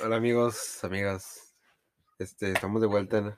[0.00, 1.56] Hola amigos, amigas.
[2.20, 3.36] Este, estamos de vuelta en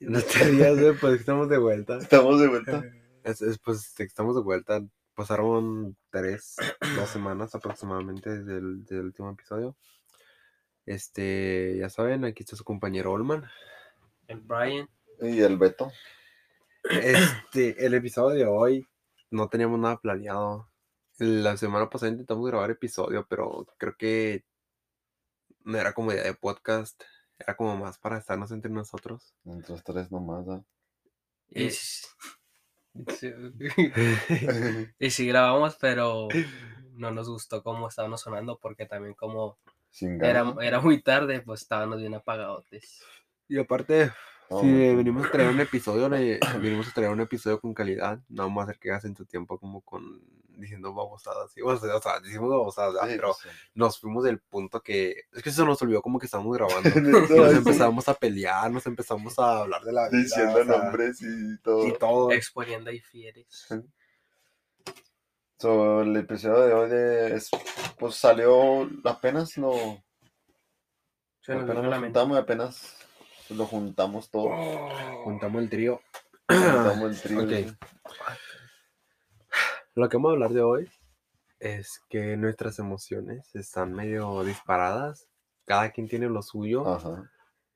[0.00, 1.98] nuestros días de pues estamos de vuelta.
[1.98, 2.82] Estamos de vuelta.
[3.22, 4.82] Es, es, pues estamos de vuelta.
[5.14, 6.56] Pasaron tres,
[6.96, 9.76] dos semanas aproximadamente desde el, del último episodio.
[10.86, 13.44] Este, ya saben, aquí está su compañero Olman.
[14.28, 14.88] El Brian.
[15.20, 15.92] Y el Beto.
[16.84, 18.88] Este, el episodio de hoy
[19.30, 20.70] no teníamos nada planeado.
[21.18, 24.44] La semana pasada intentamos grabar episodio, pero creo que
[25.64, 27.02] no era como idea de podcast.
[27.38, 29.34] Era como más para estarnos entre nosotros.
[29.44, 30.62] Entre los tres nomás, ¿ah?
[31.48, 32.06] Y, sí.
[34.98, 36.28] y sí grabamos, pero
[36.92, 39.58] no nos gustó cómo estábamos sonando porque también como
[39.90, 43.02] Sin era, era muy tarde, pues estábamos bien apagadotes.
[43.48, 44.12] Y aparte,
[44.50, 44.96] No, si no.
[44.96, 46.08] venimos a traer un episodio,
[46.60, 48.20] venimos a traer un episodio con calidad.
[48.28, 50.22] No vamos a hacer que gasten tu tiempo como con
[50.62, 51.52] diciendo babosadas.
[51.52, 51.60] ¿sí?
[51.62, 52.94] O sea, o sea, decimos babosadas.
[53.08, 53.34] Sí, pero
[53.74, 55.24] nos fuimos del punto que.
[55.32, 56.88] Es que se nos olvidó como que estábamos grabando.
[57.00, 60.22] nos empezamos a pelear, nos empezamos a hablar de la vida.
[60.22, 61.86] Diciendo o sea, nombres y todo.
[61.86, 62.32] Y todo.
[62.32, 63.68] Exponiendo y fieres.
[65.58, 67.50] So, el episodio de hoy de- es,
[67.98, 70.02] pues salió apenas lo
[71.40, 71.98] Se apenas mente.
[72.06, 72.96] juntamos y apenas
[73.50, 74.50] lo juntamos todo.
[75.22, 76.00] Juntamos el trío.
[76.48, 77.42] Juntamos el trío.
[77.42, 77.76] Ok.
[79.94, 80.90] Lo que vamos a hablar de hoy
[81.60, 85.28] es que nuestras emociones están medio disparadas.
[85.64, 86.86] Cada quien tiene lo suyo.
[86.88, 87.30] Ajá.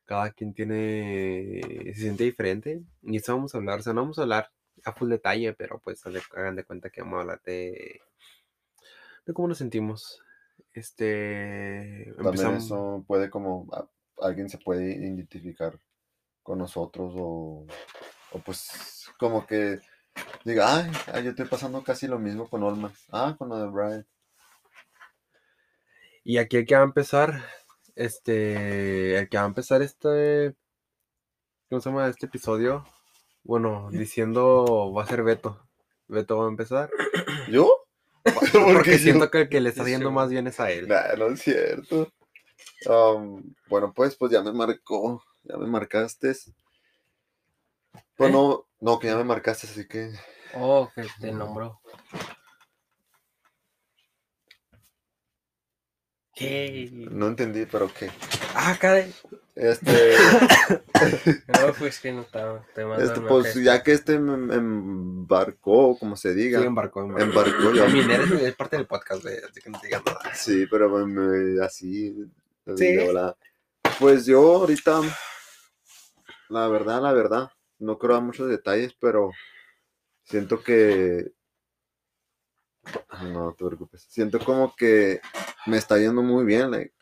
[0.04, 1.60] cada quien tiene,
[1.94, 2.82] se siente diferente.
[3.02, 4.50] Y eso vamos a hablar, o sea, no vamos a hablar
[4.84, 8.00] a full detalle, pero pues hagan de cuenta que vamos a hablar de,
[9.26, 10.20] de cómo nos sentimos.
[10.72, 13.88] Este, También empezamos, eso puede como a-
[14.24, 15.78] alguien se puede identificar
[16.44, 17.66] con nosotros o,
[18.32, 19.80] o pues como que
[20.46, 22.92] diga, ay, ay, yo estoy pasando casi lo mismo con Olman.
[23.10, 24.06] Ah, con lo de Brian.
[26.22, 27.42] y aquí el que va a empezar,
[27.96, 30.54] este, el que va a empezar este,
[31.68, 32.06] ¿cómo se llama?
[32.06, 32.86] Este episodio,
[33.42, 35.60] bueno, diciendo va a ser Beto.
[36.06, 36.90] Beto va a empezar.
[37.50, 37.68] ¿Yo?
[38.22, 38.98] Porque yo?
[38.98, 39.96] siento que el que le está sí.
[39.98, 40.86] más bien es a él.
[40.86, 42.12] Nah, no es cierto.
[42.88, 46.36] Am, bueno, pues, pues ya me marcó, ya me marcaste.
[48.16, 48.32] Pues ¿Eh?
[48.32, 50.12] no, no, que ya me marcaste, así que
[50.58, 51.80] Oh, que te nombró.
[56.34, 56.90] ¿Qué?
[56.92, 58.10] no entendí, pero qué.
[58.54, 59.14] Ah, caray.
[59.54, 60.14] Este,
[61.48, 62.62] No, pues que no estaba.
[62.74, 67.24] Te este, pues ya que este me me embarcó, como se Sí, diga, embarcó, embarcó.
[67.24, 67.86] embarcó ya.
[67.88, 70.34] Minera es, parte del podcast, güey, así que no digas nada.
[70.34, 72.14] Sí, pero me- me- así,
[72.66, 72.96] así Sí.
[72.96, 73.36] de volada.
[73.98, 75.00] Pues yo ahorita,
[76.50, 79.30] la verdad, la verdad, no creo a muchos detalles, pero
[80.26, 81.32] siento que,
[83.22, 85.20] no te preocupes, siento como que
[85.66, 86.92] me está yendo muy bien, like,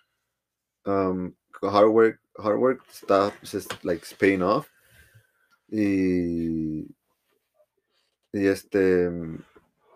[0.86, 4.68] um, hard work, hard work está, es, like, paying off,
[5.68, 6.82] y,
[8.32, 9.10] y este,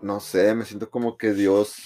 [0.01, 1.77] no sé, me siento como que Dios,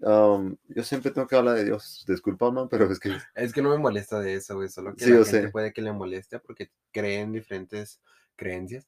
[0.00, 3.62] um, yo siempre tengo que hablar de Dios, disculpa, man, pero es que Es que
[3.62, 5.48] no me molesta de eso, güey, solo que Sí, la gente sé.
[5.48, 8.00] puede que le moleste porque creen diferentes
[8.36, 8.86] creencias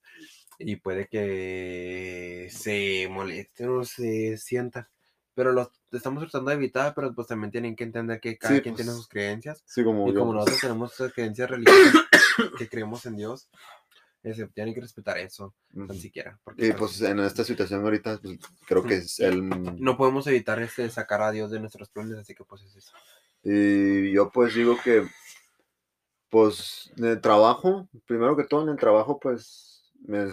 [0.58, 4.88] y puede que se molesten o se sientan.
[5.34, 8.62] Pero lo estamos tratando de evitar, pero pues también tienen que entender que cada Sí,
[8.62, 9.62] quien tiene pues, sus creencias.
[9.66, 11.92] sí, como Y yo, como pues, nosotros tenemos creencias religiosas
[12.56, 13.48] que creemos en Dios,
[14.22, 15.86] ese, tienen que respetar eso, ujú.
[15.88, 16.38] tan siquiera.
[16.44, 19.48] Porque Y pues, pues en esta situación ahorita, pues, creo que es el...
[19.48, 22.92] no podemos evitar este sacar a Dios de nuestros planes, así que pues es eso.
[23.42, 25.06] Y yo pues digo que,
[26.30, 29.73] pues, en el trabajo, primero que todo en el trabajo, pues,
[30.04, 30.26] me,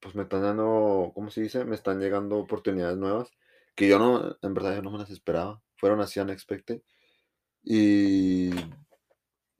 [0.00, 1.64] pues me están dando, ¿cómo se dice?
[1.64, 3.30] Me están llegando oportunidades nuevas
[3.74, 5.62] que yo no, en verdad yo no me las esperaba.
[5.76, 6.82] Fueron así unexpected.
[7.62, 8.50] Y,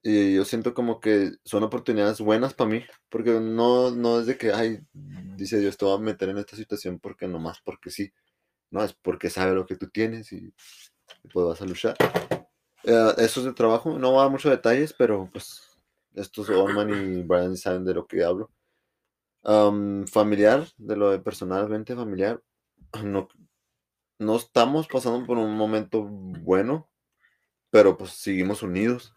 [0.03, 4.37] y yo siento como que son oportunidades buenas para mí, porque no, no es de
[4.37, 8.13] que, ay, dice Dios, te voy a meter en esta situación porque nomás porque sí.
[8.71, 10.55] No, es porque sabe lo que tú tienes y,
[11.23, 11.97] y pues vas a luchar.
[12.85, 15.72] Eh, eso es de trabajo, no va a muchos detalles, pero pues
[16.15, 18.51] estos Orman y Brian saben de lo que hablo.
[19.45, 22.41] Am, familiar, de lo de personalmente familiar,
[23.05, 23.29] no,
[24.19, 26.89] no estamos pasando por un momento bueno,
[27.71, 29.15] pero pues seguimos unidos.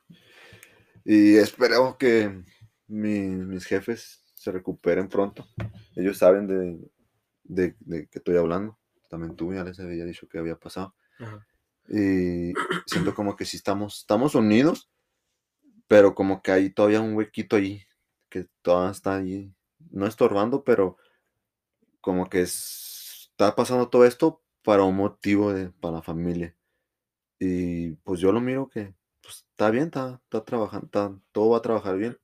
[1.03, 2.43] Y espero que
[2.87, 5.45] mi- mis jefes se recuperen pronto.
[5.95, 6.79] Ellos saben de,
[7.43, 8.79] de, de qué estoy hablando.
[9.09, 10.95] También tú ya les había dicho que había pasado.
[11.19, 11.45] Ajá.
[11.87, 12.53] Y
[12.87, 14.89] siento como que sí estamos, estamos unidos,
[15.87, 17.83] pero como que hay todavía un huequito ahí,
[18.29, 19.53] que todavía está ahí,
[19.91, 20.97] no estorbando, pero
[22.01, 26.55] como que es- está pasando todo esto para un motivo de, para la familia.
[27.39, 31.59] Y pues yo lo miro que pues, está bien, está, está trabajando, está- todo va
[31.59, 32.17] a trabajar bien.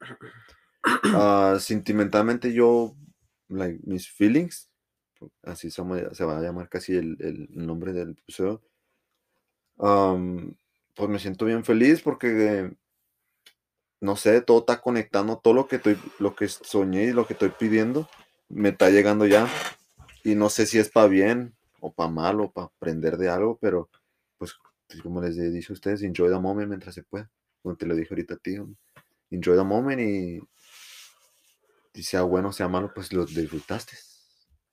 [1.14, 2.96] Ah, sentimentalmente yo,
[3.50, 4.70] like, mis feelings,
[5.44, 5.84] así se,
[6.16, 8.62] se va a llamar casi el, el nombre del episodio,
[9.80, 10.56] am,
[10.96, 12.72] pues me siento bien feliz porque,
[14.02, 17.34] no sé, todo está conectando, todo lo que, estoy, lo que soñé y lo que
[17.34, 18.10] estoy pidiendo
[18.50, 19.48] me está llegando ya.
[20.24, 23.58] Y no sé si es para bien o para mal o para aprender de algo,
[23.62, 23.90] pero
[24.38, 24.56] pues
[25.04, 27.30] como les he dicho a ustedes, enjoy the moment mientras se pueda.
[27.62, 28.58] Como te lo dije ahorita a ti,
[29.30, 30.42] enjoy the moment y,
[31.94, 33.96] y sea bueno, sea malo, pues lo disfrutaste.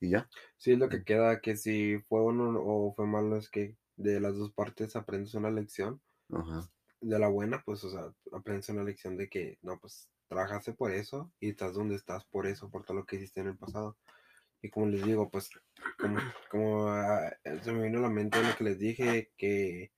[0.01, 0.29] Y ya.
[0.57, 4.21] Sí, es lo que queda, que si fue bueno o fue malo, es que de
[4.21, 6.01] las dos partes aprendes una lección.
[6.33, 6.71] Ajá.
[7.01, 10.93] De la buena, pues, o sea, aprendes una lección de que, no, pues, trabajaste por
[10.93, 13.97] eso y estás donde estás por eso, por todo lo que hiciste en el pasado.
[14.61, 15.51] Y como les digo, pues,
[16.01, 16.19] como,
[16.51, 19.93] como ah, se me vino a la mente lo que les dije, que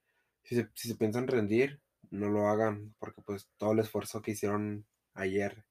[0.45, 1.81] si se, si se piensan rendir,
[2.11, 5.65] no lo hagan, porque pues todo el esfuerzo que hicieron ayer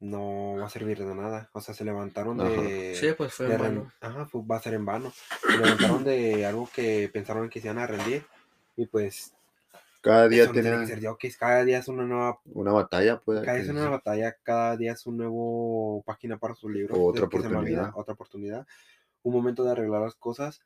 [0.00, 1.50] no va a servir de nada.
[1.52, 2.50] O sea, se levantaron Ajá.
[2.50, 2.94] de...
[2.94, 3.92] Sí, pues fue de en vano.
[4.00, 5.12] Ajá, fue- va a ser en vano.
[5.46, 8.24] Se levantaron de algo que pensaron que se iban a rendir
[8.76, 9.34] y pues
[10.00, 13.42] Cada día tiene ser ok, cada día es una nueva una batalla, pues.
[13.42, 16.94] cada día es una batalla, cada día es una nueva página para su libro.
[16.94, 17.92] O otra me olvida, oportunidad.
[17.94, 18.66] otra oportunidad.
[19.22, 20.62] Un momento de arreglar las cosas.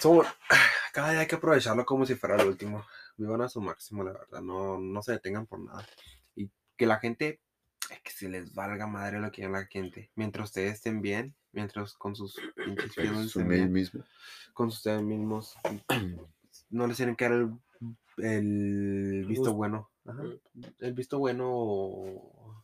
[0.00, 0.24] So,
[0.94, 2.86] cada día hay que aprovecharlo como si fuera el último.
[3.18, 4.40] Vivan a su máximo, la verdad.
[4.40, 5.86] No, no se detengan por nada.
[6.34, 7.40] Y que la gente,
[7.90, 10.10] es que se les valga madre lo que diga la gente.
[10.14, 13.92] Mientras ustedes estén bien, mientras con sus pinches
[14.54, 15.56] con ustedes mismos,
[16.70, 17.58] no les tienen que dar el,
[18.18, 19.90] el visto bueno.
[20.04, 20.22] Ajá,
[20.78, 22.54] El visto bueno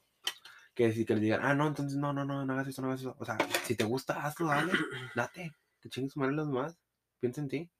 [0.74, 2.88] que decir que les digan, ah, no, entonces no, no, no, no hagas eso, no
[2.88, 3.16] hagas eso.
[3.18, 4.72] O sea, si te gusta, hazlo, dale,
[5.14, 6.78] date, que chingues madre los demás.
[7.20, 7.70] Piensa en ti,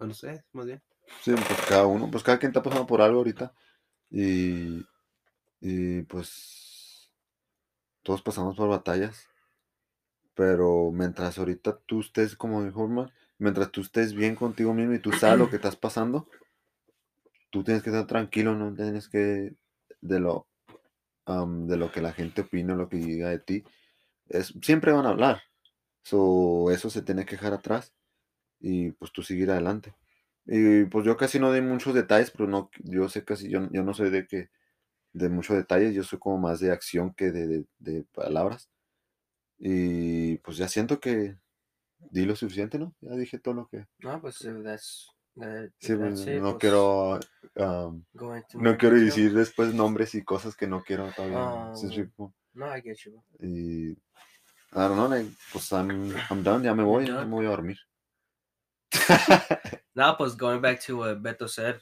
[0.00, 0.82] en ustedes, más bien.
[1.22, 3.52] Sí, pues cada uno, pues cada quien está pasando por algo ahorita.
[4.10, 4.86] Y,
[5.60, 7.10] y pues
[8.02, 9.28] todos pasamos por batallas.
[10.34, 14.98] Pero mientras ahorita tú estés, como dijo Orman, mientras tú estés bien contigo mismo y
[15.00, 16.28] tú sabes lo que estás pasando,
[17.50, 19.54] tú tienes que estar tranquilo, no tienes que
[20.00, 20.46] de lo
[21.26, 23.64] am, de lo que la gente opina, lo que diga de ti.
[24.28, 25.42] Es, siempre van a hablar.
[26.04, 27.94] So, eso se tiene que dejar atrás
[28.60, 29.94] y pues tú seguir adelante.
[30.46, 33.84] Y pues yo casi no doy muchos detalles, pero no, yo sé casi, yo, yo
[33.84, 34.50] no soy de que
[35.14, 38.70] de muchos detalles, yo soy como más de acción que de, de- de palabras.
[39.58, 41.36] Y pues ya siento que
[41.98, 42.94] di lo suficiente, ¿no?
[43.00, 43.86] Ya dije todo lo que...
[43.98, 47.20] No, pues if that's, Sí, pues, that's it, no pues, quiero...
[47.56, 48.04] um,
[48.54, 51.72] no quiero decir después nombres y cosas que no quiero todavía.
[52.54, 53.22] No, I get you.
[53.40, 53.96] y...
[54.72, 57.50] I don't know, like, pues I'm, I'm done, ya me voy, ya me voy a
[57.50, 57.78] dormir.
[59.96, 61.80] Now, pues going back to what Beto said,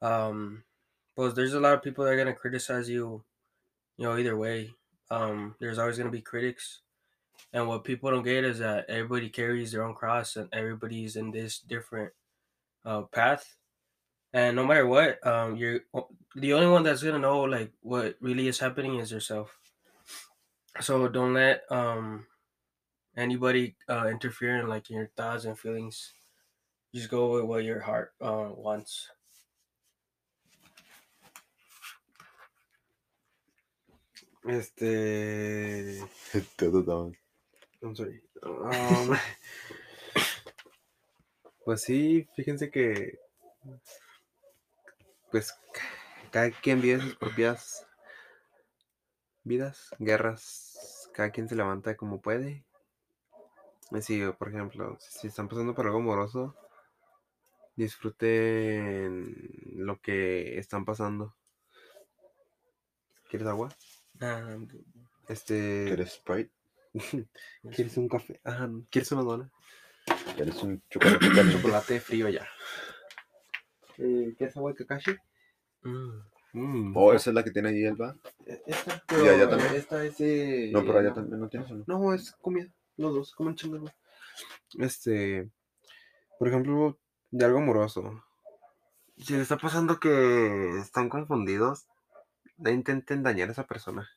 [0.00, 0.62] um,
[1.16, 3.24] pues there's a lot of people that are gonna criticize you,
[3.96, 4.70] you know, either way.
[5.10, 6.82] Um, there's always gonna be critics,
[7.52, 11.30] and what people don't get is that everybody carries their own cross, and everybody's in
[11.30, 12.12] this different
[12.84, 13.56] uh, path.
[14.32, 15.80] And no matter what, um, you're
[16.34, 19.56] the only one that's gonna know like what really is happening is yourself.
[20.80, 22.26] So don't let um
[23.16, 26.12] anybody uh, interfere in like your thoughts and feelings
[26.94, 29.08] just go with what your heart uh, wants.
[34.48, 36.00] Este.
[37.82, 38.22] I'm sorry.
[38.42, 39.16] Um,
[41.64, 43.18] pues sí, fíjense que.
[45.30, 45.54] Pues
[46.30, 47.86] cada quien vive sus propias
[49.44, 51.10] vidas, guerras.
[51.12, 52.64] Cada quien se levanta como puede.
[54.00, 56.54] Si, por ejemplo, si están pasando por algo amoroso,
[57.76, 59.34] disfruten
[59.76, 61.34] lo que están pasando.
[63.30, 63.68] ¿Quieres agua?
[64.14, 64.84] Nah, I'm good.
[65.28, 65.84] Este.
[65.86, 66.57] ¿Quieres Sprite?
[67.74, 68.40] ¿Quieres un café?
[68.44, 69.50] Ajá, ¿quieres una dona?
[70.36, 72.46] ¿Quieres un chocolate frío ya.
[73.98, 75.16] Eh, ¿Quieres agua de Kakashi?
[75.82, 76.20] Mm.
[76.52, 76.96] Mm.
[76.96, 78.16] Oh, esa es la que tiene ahí el bar.
[78.46, 79.74] E- Esta, Y allá también.
[79.74, 80.70] Esta es de...
[80.72, 81.70] No, pero allá también no tienes.
[81.70, 81.84] ¿o no?
[81.86, 82.68] No, es comida.
[82.96, 83.90] Los dos, comen chingón.
[84.78, 85.50] Este...
[86.38, 86.98] Por ejemplo,
[87.30, 88.24] de algo amoroso.
[89.18, 91.86] Si le está pasando que están confundidos,
[92.56, 94.08] no intenten dañar a esa persona.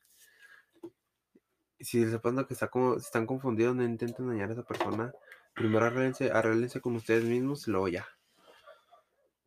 [1.83, 5.13] Si pasando que está como, si están confundidos, no intenten dañar a esa persona.
[5.53, 8.07] Primero arréglense, arréglense con ustedes mismos y luego ya.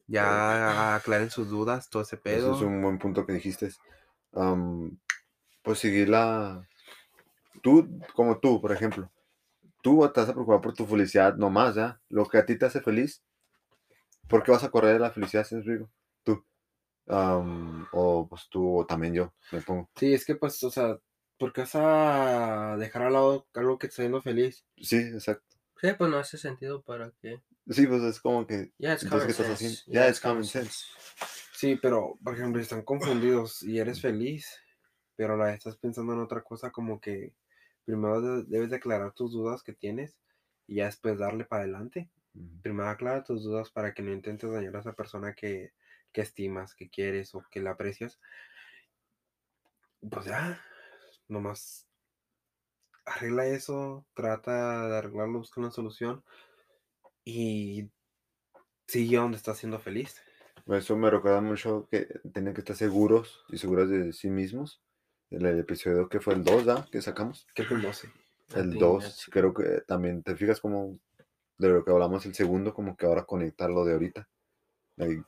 [0.06, 2.52] Ya aclaren sus dudas, todo ese pedo.
[2.52, 3.70] Ese es un buen punto que dijiste.
[5.62, 6.68] Pues seguir la...
[7.62, 9.10] Tú, como tú, por ejemplo.
[9.82, 12.00] Tú te vas a preocupar por tu felicidad nomás, ¿ya?
[12.08, 13.22] Lo que a ti te hace feliz,
[14.28, 15.90] ¿por qué vas a correr de la felicidad, si me explico?
[16.22, 16.44] Tú.
[17.06, 19.88] O pues tú, o también yo, me pongo.
[19.96, 20.98] Sí, es que pues, o sea,
[21.38, 24.66] ¿por qué vas a dejar al lado algo que te está haciendo feliz?
[24.76, 25.56] Sí, exacto.
[25.80, 27.40] Sí, pues no hace sentido para que.
[27.68, 28.72] Sí, pues es como que.
[28.78, 29.82] Yeah, it's Entonces, common ¿qué estás sense.
[29.84, 30.00] haciendo?
[30.00, 30.84] Yeah, it's common sense.
[31.54, 34.60] Sí, pero, por ejemplo, si están confundidos y eres feliz,
[35.16, 37.34] pero la estás pensando en otra cosa, como que
[37.84, 40.18] primero de- debes declarar tus dudas que tienes
[40.66, 42.10] y ya después darle para adelante.
[42.62, 45.72] Primero aclara tus dudas para que no intentes dañar a esa persona que,
[46.12, 48.20] que estimas, que quieres o que la aprecias.
[50.10, 50.60] Pues ya,
[51.28, 51.87] nomás
[53.04, 56.25] arregla eso, trata de arreglarlo, busca una solución
[57.25, 57.90] y
[58.87, 60.23] sigue donde estás siendo feliz.
[60.66, 64.83] Eso me recuerda mucho que tienen que estar seguros y seguras de sí mismos.
[65.31, 66.87] El, el episodio que fue el 2, ¿da?
[66.90, 67.47] Que sacamos.
[67.54, 68.07] ¿Qué fue el 12?
[68.09, 70.99] I El think 2, that's- creo que también te fijas como
[71.59, 74.28] de lo que hablamos el segundo, como que ahora conectar lo de ahorita.
[74.99, 75.23] Ahí,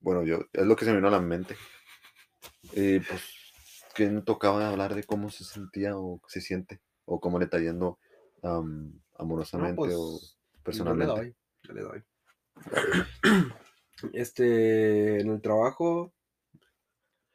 [0.00, 1.56] bueno, yo, es lo que se me vino a la mente.
[2.72, 3.43] Y pues,
[3.94, 6.80] ¿quién tocaba hablar de cómo se sentía o se siente?
[7.06, 7.98] O cómo le está yendo
[8.42, 11.14] am, amorosamente o pues, personalmente.
[11.14, 12.04] Yo le doy, yo le doy.
[14.12, 16.12] Este, en el trabajo,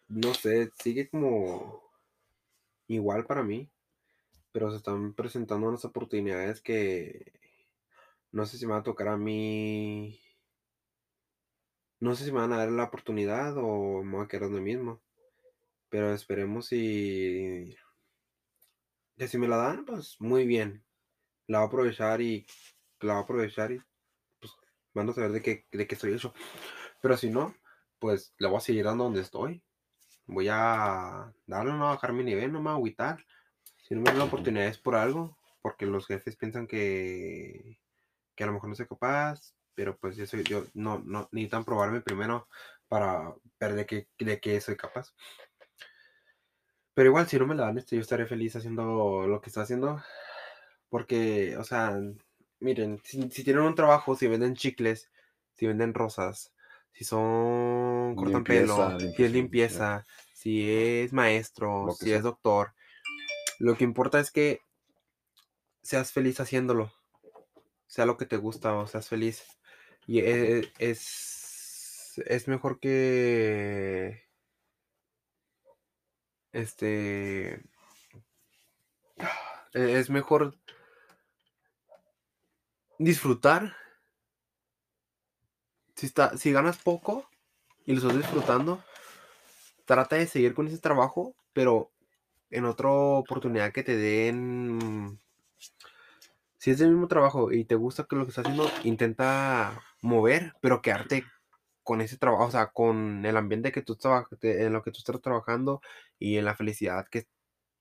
[0.08, 1.82] no sé, sigue como
[2.88, 3.72] igual para mí,
[4.51, 7.39] pero se están presentando unas oportunidades que
[8.32, 10.20] no sé si me va a tocar a mí,
[12.00, 14.62] no sé si me van a dar la oportunidad o me voy a quedar donde
[14.62, 15.01] mismo,
[15.89, 17.75] pero esperemos y
[19.17, 20.86] que si me la dan, pues muy bien,
[21.48, 22.46] la voy a aprovechar y
[23.01, 23.81] la voy a aprovechar y
[24.39, 24.53] pues
[24.93, 26.34] van a saber de qué, de qué estoy hecho.
[27.01, 27.55] Pero si no,
[28.00, 29.63] pues le voy a seguir dando donde estoy.
[30.25, 33.25] Voy a darle, no a bajar mi nivel, no me voy a agüitar.
[33.88, 34.34] Si no me dan la Ujú.
[34.34, 37.79] oportunidad es por algo, porque los jefes piensan que,
[38.36, 41.65] que a lo mejor no soy capaz, pero pues yo soy, yo no, no necesitan
[41.65, 42.48] probarme primero
[42.88, 45.13] para ver de qué, de qué soy capaz.
[47.00, 49.62] Pero igual, si no me la dan, este, yo estaré feliz haciendo lo que está
[49.62, 50.03] haciendo.
[50.89, 51.98] Porque, o sea,
[52.60, 55.10] miren, si, si tienen un trabajo, si venden chicles,
[55.53, 56.51] si venden rosas,
[56.91, 62.18] si son cortan pelo, Limpieza, si es limpieza, limpieza, si es maestro, si sea.
[62.18, 62.74] es doctor,
[63.60, 64.60] lo que importa es que
[65.82, 66.91] seas feliz haciéndolo,
[67.88, 69.46] sea lo que te gusta o seas feliz.
[70.06, 74.27] Y e- es, es mejor que,
[76.51, 77.63] este,
[79.74, 80.56] e- es mejor
[82.98, 83.75] disfrutar.
[85.96, 87.29] Si, está, si ganas poco
[87.86, 88.84] y lo estás disfrutando,
[89.86, 91.91] trata de seguir con ese trabajo, pero
[92.50, 95.20] en otra oportunidad que te den.
[96.58, 100.82] Si es el mismo trabajo y te gusta lo que estás haciendo, intenta mover, pero
[100.82, 101.25] quedarte
[101.89, 105.00] con ese trabajo, o sea, con el ambiente que tú te- en lo que tú
[105.00, 105.81] estás trabajando
[106.19, 107.27] y en la felicidad que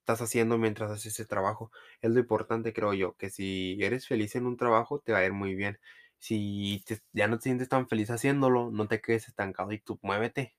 [0.01, 1.71] estás haciendo mientras haces ese trabajo.
[2.01, 5.27] Es lo importante, creo yo, que si eres feliz en un trabajo, te va a
[5.27, 5.79] ir muy bien.
[6.19, 9.99] Si te- ya no te sientes tan feliz haciéndolo, no te quedes estancado y tú
[10.03, 10.57] muévete.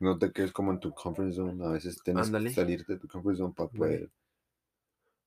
[0.00, 1.62] No te quedes como en tu comfort zone.
[1.62, 2.48] A veces tienes Ándale.
[2.48, 4.10] que salir de tu comfort zone para poder.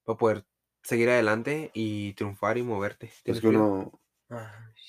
[0.03, 0.45] Para poder
[0.83, 3.11] seguir adelante y triunfar y moverte.
[3.23, 3.98] Es ¿Tienes que uno,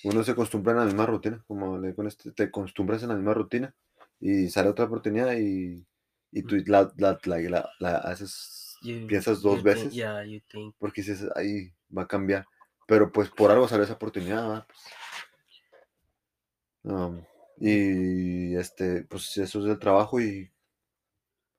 [0.04, 1.42] uno se acostumbra en la misma rutina.
[1.46, 3.74] Como le con este, te acostumbras en la misma rutina
[4.20, 5.86] y sale otra oportunidad y,
[6.32, 10.40] y tú la, la, la, la- haces, you- piensas you dos think- veces yeah, you
[10.48, 10.74] think.
[10.78, 12.46] porque dices, ahí va a cambiar.
[12.86, 14.66] Pero pues por algo salió esa oportunidad.
[16.82, 17.22] Pues, um,
[17.58, 20.50] y este, pues eso es del trabajo y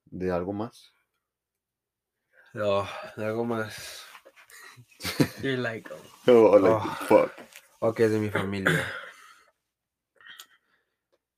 [0.05, 0.91] de algo más.
[2.53, 2.85] No,
[3.17, 4.03] algo más.
[5.41, 5.89] You're like,
[6.27, 6.95] oh, Oh, like, Oh.
[7.07, 7.31] fuck.
[7.83, 8.85] Ok, de mi familia.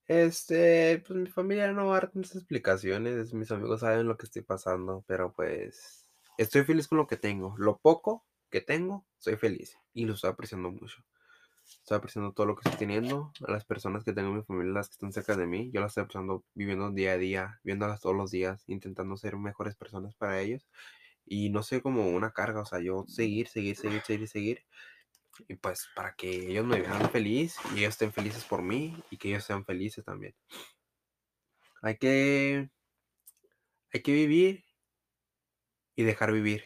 [0.10, 3.34] Este, pues mi familia no va a dar muchas explicaciones.
[3.34, 7.56] Mis amigos saben lo que estoy pasando, pero pues estoy feliz con lo que tengo.
[7.58, 11.06] Lo poco que tengo, soy feliz y lo estoy apreciando mucho.
[11.66, 14.74] Estoy apreciando todo lo que estoy teniendo, a las personas que tengo en mi familia,
[14.74, 15.72] las que están cerca de mí.
[15.72, 19.78] Yo las estoy apreciando viviendo día a día, viéndolas todos los días, intentando ser mejores
[19.78, 20.68] personas para ellos.
[21.26, 24.66] Y no sé como una carga, o sea, yo seguir, seguir, seguir, seguir, seguir.
[25.48, 29.18] Y pues para que ellos me vean feliz y ellos estén felices por mí y
[29.18, 30.36] que ellos sean felices también.
[31.84, 32.70] Hay que
[33.94, 34.66] hay que vivir
[35.96, 36.64] y dejar vivir.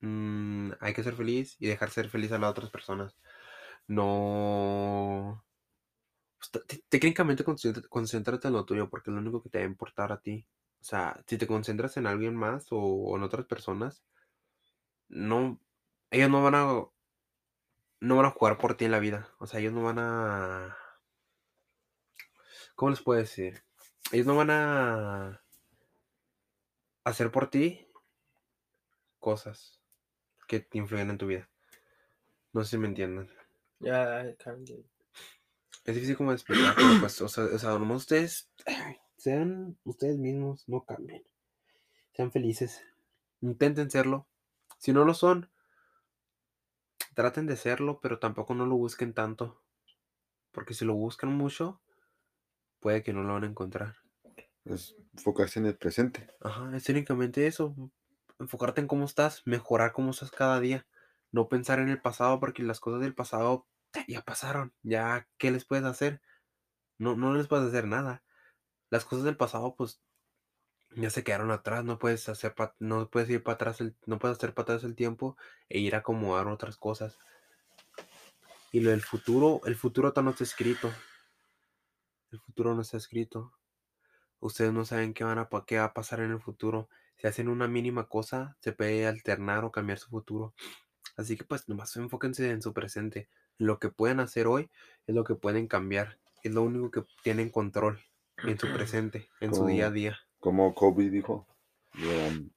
[0.00, 3.16] Mm, hay que ser feliz y dejar ser feliz a las otras personas.
[3.88, 5.44] No
[6.38, 7.44] pues, te- te- técnicamente
[7.90, 10.46] concéntrate en lo tuyo porque es lo único que te va a importar a ti.
[10.80, 14.04] O sea, si te concentras en alguien más o en otras personas,
[15.08, 15.60] no
[16.10, 16.84] ellos no van a
[18.02, 19.28] no van a jugar por ti en la vida.
[19.38, 20.76] O sea, ellos no van a...
[22.74, 23.62] ¿Cómo les puedo decir?
[24.10, 25.40] Ellos no van a
[27.04, 27.88] hacer por ti
[29.20, 29.80] cosas
[30.48, 31.48] que te influyen en tu vida.
[32.52, 33.30] No sé si me entienden.
[33.78, 34.86] Yeah, get it.
[35.84, 38.50] Es difícil como explicar, pero pues, o sea, o sea, nomás ustedes
[39.16, 41.22] sean ustedes mismos, no cambien.
[42.16, 42.82] Sean felices.
[43.40, 44.26] Intenten serlo.
[44.78, 45.52] Si no lo son,
[47.14, 49.62] traten de serlo, pero tampoco no lo busquen tanto.
[50.50, 51.80] Porque si lo buscan mucho,
[52.80, 53.96] puede que no lo van a encontrar.
[54.64, 56.28] Es enfocarse en el presente.
[56.40, 57.74] Ajá, es únicamente eso.
[58.38, 60.86] Enfocarte en cómo estás, mejorar cómo estás cada día.
[61.30, 63.66] No pensar en el pasado, porque las cosas del pasado
[64.06, 64.74] ya pasaron.
[64.82, 66.20] Ya, ¿qué les puedes hacer?
[66.98, 68.22] No, no les puedes hacer nada.
[68.90, 70.02] Las cosas del pasado, pues,
[70.96, 71.84] ya se quedaron atrás.
[71.84, 74.84] No puedes hacer, pa- no puedes ir para atrás, el- no puedes hacer para atrás
[74.84, 75.36] el tiempo
[75.68, 77.18] e ir a acomodar otras cosas.
[78.72, 80.92] Y lo del futuro, el futuro todavía no está escrito.
[82.30, 83.52] El futuro no está escrito.
[84.40, 86.88] Ustedes no saben qué, van a, qué va a pasar en el futuro.
[87.16, 90.54] Si hacen una mínima cosa, se puede alternar o cambiar su futuro.
[91.16, 93.28] Así que pues nomás enfóquense en su presente.
[93.58, 94.70] Lo que pueden hacer hoy
[95.06, 96.18] es lo que pueden cambiar.
[96.42, 98.00] Es lo único que tienen control
[98.38, 100.18] en su presente, en su día a día.
[100.42, 101.46] Como Kobe dijo,
[101.94, 102.50] um,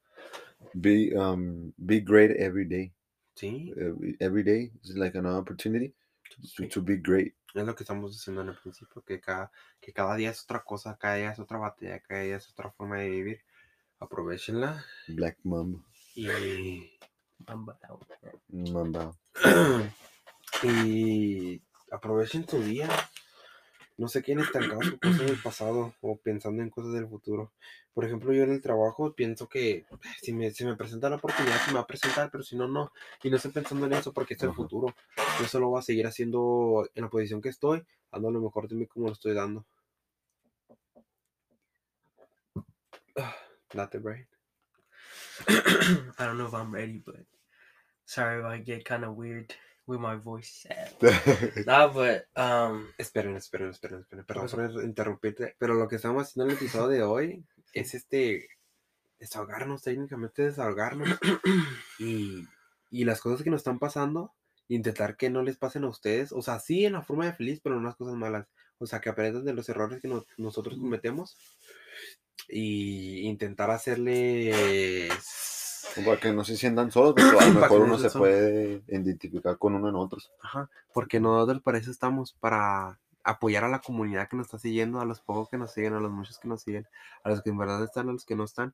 [0.74, 2.92] be, um, be great every day.
[3.36, 5.94] Sí, Every, every day is like an opportunity
[6.32, 6.68] to, sí.
[6.68, 7.36] to be great.
[7.54, 10.64] Es lo que estamos diciendo en el principio, que cada, que cada día es otra
[10.64, 13.42] cosa, cada día es otra batalla, cada día es otra forma de vivir.
[14.00, 15.80] Aprovechenla Black Mamba.
[16.16, 16.98] y
[17.46, 17.78] Mamba.
[18.50, 19.16] Mamba.
[20.64, 21.62] y
[21.92, 22.90] aprovechen tu día.
[23.98, 27.54] No se queden estancados con cosas del pasado o pensando en cosas del futuro.
[27.94, 29.86] Por ejemplo, yo en el trabajo pienso que
[30.22, 32.68] si me, si me presenta la oportunidad, se me va a presentar, pero si no,
[32.68, 32.92] no.
[33.24, 34.58] Y no estoy pensando en eso porque es el Ajá.
[34.58, 34.94] futuro.
[35.40, 38.76] Yo solo voy a seguir haciendo en la posición que estoy, dando lo mejor de
[38.76, 39.66] mí como lo estoy dando.
[43.74, 44.28] Date, Brian.
[45.48, 47.26] I don't know if I'm ready, but
[48.06, 49.54] sorry if I get kind of weird
[49.88, 50.68] with my voice.
[51.66, 54.26] Nah, but um, Esperen, esperen, esperen, esperen.
[54.26, 58.48] Perdón por interrumpirte, pero lo que estamos haciendo en el episodio de hoy es este
[59.20, 61.10] desahogarnos, técnicamente desahogarnos
[62.00, 62.46] y,
[62.92, 64.34] y las cosas que nos están pasando,
[64.68, 67.60] intentar que no les pasen a ustedes, o sea, sí en la forma de feliz,
[67.64, 70.78] pero no las cosas malas, o sea, que aprendan de los errores que nos- nosotros
[70.78, 71.38] cometemos
[72.50, 74.54] y intentar hacerles
[76.04, 79.58] Para que no se sientan solos, porque a lo mejor no uno se puede identificar
[79.58, 80.32] con uno en otros.
[80.42, 85.00] Ajá, porque nosotros para eso estamos, para apoyar a la comunidad que nos está siguiendo,
[85.00, 86.88] a los pocos que nos siguen, a los muchos que nos siguen,
[87.24, 88.74] a los que en verdad están, a los que no están,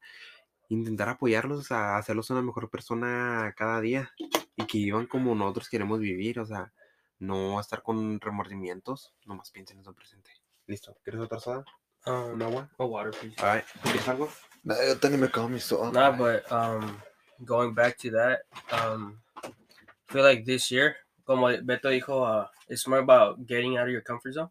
[0.68, 4.12] intentar apoyarlos, a hacerlos una mejor persona cada día
[4.56, 6.74] y que vivan como nosotros queremos vivir, o sea,
[7.20, 10.32] no estar con remordimientos, nomás piensen en su presente.
[10.68, 11.66] Listo, ¿quieres otra soda?
[12.06, 12.70] um, ¿Un agua?
[12.78, 13.36] a water, please.
[13.42, 14.30] Alright, ¿quieres algo?
[14.64, 15.92] Nah, yo también me cago en mi soda.
[15.92, 16.98] Nah, but um,
[17.46, 22.88] going back to that, um, I feel like this year, como Beto dijo, uh, it's
[22.88, 24.50] more about getting out of your comfort zone.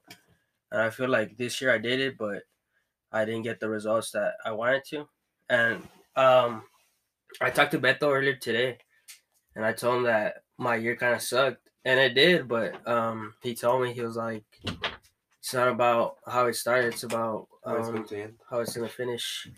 [0.71, 2.45] And I feel like this year I did it, but
[3.13, 5.09] I didn't get the results that I wanted to.
[5.49, 5.83] And
[6.17, 6.63] um,
[7.41, 8.79] I talked to Beto earlier today,
[9.55, 12.47] and I told him that my year kind of sucked, and it did.
[12.47, 14.45] But um, he told me he was like,
[15.41, 18.07] it's not about how it started; it's about um,
[18.49, 19.49] how it's gonna finish.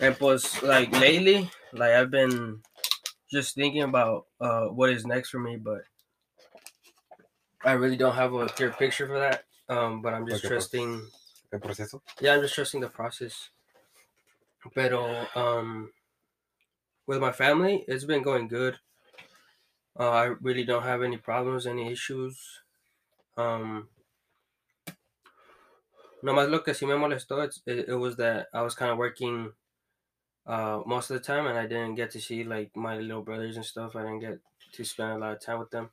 [0.00, 2.60] And plus, like lately, like I've been
[3.30, 5.82] just thinking about uh what is next for me, but
[7.64, 9.44] I really don't have a clear picture for that.
[9.68, 11.00] Um, but I'm just trusting.
[11.52, 12.02] ¿El proceso?
[12.20, 13.50] Yeah, I'm just trusting the process.
[14.74, 15.90] Pero um,
[17.06, 18.78] with my family, it's been going good.
[19.98, 22.60] Uh, I really don't have any problems, any issues.
[23.36, 23.88] Um,
[26.22, 29.52] nomás lo que sí me molestó, it, it was that I was kind of working
[30.46, 33.56] uh, most of the time and I didn't get to see like my little brothers
[33.56, 33.96] and stuff.
[33.96, 34.40] I didn't get
[34.72, 35.90] to spend a lot of time with them.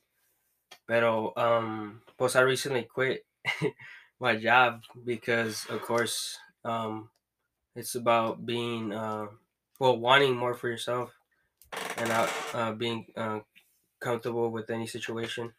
[0.88, 3.26] Pero, um, pues I recently quit
[4.20, 7.10] my job because, of course, um,
[7.76, 9.28] it's about being, uh,
[9.80, 11.14] well, wanting more for yourself
[11.98, 13.40] and not uh, being uh,
[14.00, 15.54] comfortable with any situation.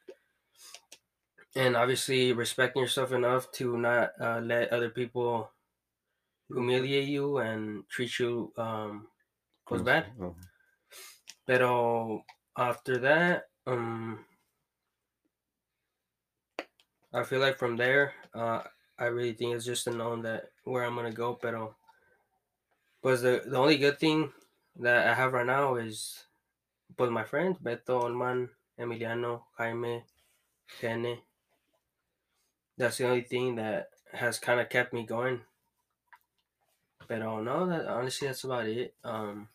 [1.54, 5.50] And obviously, respecting yourself enough to not uh, let other people
[6.54, 9.08] humiliate you and treat you um,
[9.70, 10.06] was bad.
[10.20, 10.34] Oh.
[11.46, 12.24] Pero
[12.56, 14.24] after that, um,
[17.12, 18.62] I feel like from there, uh,
[18.98, 21.34] I really think it's just a known that where I'm gonna go.
[21.34, 21.76] Pero,
[23.02, 24.32] pues the the only good thing
[24.76, 26.24] that I have right now is,
[26.96, 30.04] pues my friends Beto, Olman, Emiliano, Jaime,
[30.80, 31.18] Kene.
[32.78, 35.40] That's the only thing that has kind of kept me going.
[37.12, 38.94] But no, that honestly, that's about it.
[39.04, 39.48] Um,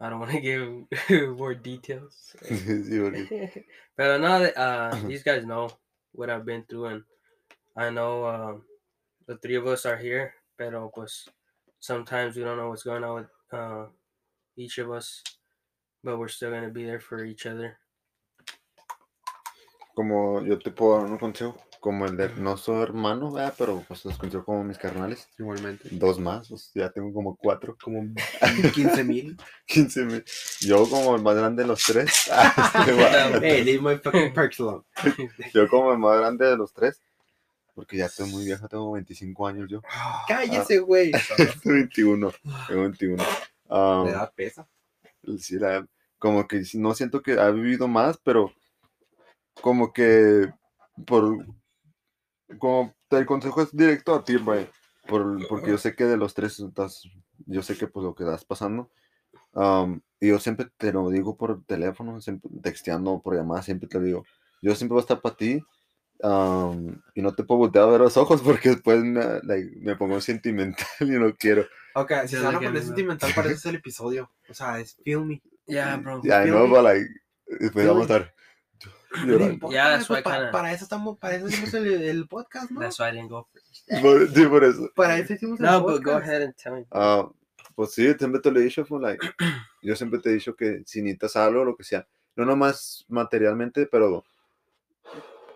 [0.00, 2.34] I don't want to give more details.
[2.48, 3.64] Sí, porque-
[3.96, 5.68] but no, uh, these guys know
[6.12, 7.02] what I've been through, and
[7.76, 8.62] I know um,
[9.26, 10.32] the three of us are here.
[10.56, 11.28] Pero pues
[11.78, 13.84] sometimes we don't know what's going on with uh,
[14.56, 15.22] each of us,
[16.02, 17.76] but we're still gonna be there for each other.
[19.94, 23.54] como yo te puedo dar un consejo, como el de no soy hermano, ¿verdad?
[23.56, 25.28] pero pues los considero como mis carnales.
[25.38, 25.88] Igualmente.
[25.92, 28.12] Dos más, pues, ya tengo como cuatro, Como
[28.74, 29.36] 15 mil.
[29.66, 30.24] 15 mil.
[30.62, 32.28] Yo como el más grande de los tres.
[32.32, 34.82] Ah, hey, leave my fucking perks alone.
[35.54, 37.00] yo como el más grande de los tres.
[37.72, 39.80] Porque ya estoy muy viejo, tengo 25 años yo.
[40.26, 41.12] Cállese, güey.
[41.64, 42.32] 21,
[42.66, 43.22] tengo 21.
[43.70, 44.66] Ah, Le da pesa.
[45.38, 45.86] sí, la-
[46.18, 48.52] como que no siento que ha vivido más, pero
[49.60, 50.50] como que
[51.06, 51.46] por
[52.58, 56.58] como el consejo es directo a ti, por, porque yo sé que de los tres
[56.58, 57.02] estás,
[57.46, 58.90] yo sé que pues lo que estás pasando.
[59.54, 63.98] am, y yo siempre te lo digo por teléfono, siempre texteando, por llamada, siempre te
[63.98, 64.24] lo digo.
[64.62, 65.62] Yo siempre voy a estar para ti.
[66.22, 69.96] am, y no te puedo voltear a ver los ojos porque después me, like, me
[69.96, 71.66] pongo sentimental y no quiero.
[71.94, 74.30] Ok, si se van a poner sentimental, para es el episodio.
[74.48, 75.42] O sea, es feel me.
[75.66, 76.20] Yeah, bro.
[76.22, 76.68] No, me?
[76.68, 77.08] but like,
[77.60, 78.34] después vamos a estar
[79.24, 79.68] llorando.
[79.68, 82.80] pues, para eso estamos, para eso hicimos el, el podcast, ¿no?
[82.80, 83.88] That's why I didn't go first.
[84.02, 84.90] Por, sí, por eso.
[84.94, 85.98] Para eso hicimos el No, podcast.
[85.98, 86.86] but go ahead and tell me.
[86.90, 87.28] Ah,
[87.74, 89.26] pues sí, siempre te lo he dicho, fue like,
[89.82, 93.86] yo siempre te he dicho que si necesitas algo, lo que sea, no nomás materialmente,
[93.86, 94.24] pero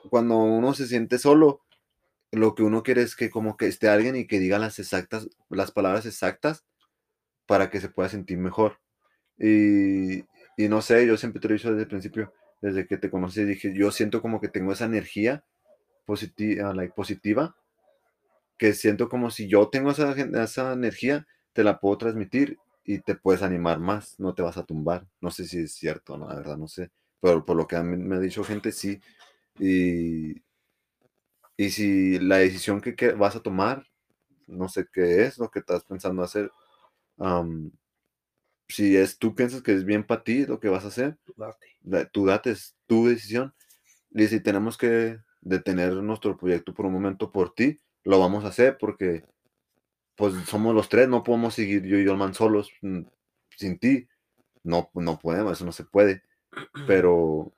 [0.09, 1.63] cuando uno se siente solo,
[2.33, 5.29] lo que uno quiere es que como que esté alguien y que diga las exactas,
[5.49, 6.65] las palabras exactas
[7.47, 8.79] para que se pueda sentir mejor.
[9.39, 10.21] Y,
[10.57, 13.11] y no sé, yo siempre te lo he dicho desde el principio, desde que te
[13.11, 15.45] conocí, dije, yo siento como que tengo esa energía
[16.07, 17.57] positiva, like, positiva,
[18.59, 23.15] que siento como si yo tengo esa, esa energía, te la puedo transmitir y te
[23.15, 25.07] puedes animar más, no te vas a tumbar.
[25.21, 26.91] No sé si es cierto, no, la verdad, no sé.
[27.21, 29.01] Pero por lo que me ha dicho gente, sí.
[29.59, 30.43] Y,
[31.57, 33.87] y si la decisión que, que vas a tomar,
[34.47, 36.51] no sé qué es lo que estás pensando hacer,
[38.71, 41.19] si es tú piensas que es bien para ti lo que vas a hacer,
[41.83, 43.55] la- tú date, es tu decisión.
[44.13, 48.49] Y si tenemos que detener nuestro proyecto por un momento por ti, lo vamos a
[48.49, 49.25] hacer porque
[50.17, 53.01] pues somos los tres, no podemos seguir yo y Olman solos mm,
[53.57, 54.09] sin ti.
[54.65, 56.23] No, no podemos, eso no se puede.
[56.87, 57.55] Pero,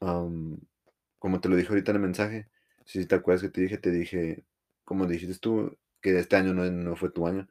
[0.00, 0.58] am,
[1.18, 2.48] como te lo dije ahorita en el mensaje,
[2.86, 4.44] si te acuerdas que te dije, te dije,
[4.84, 7.48] como dijiste tú, que este año no, no fue tu año.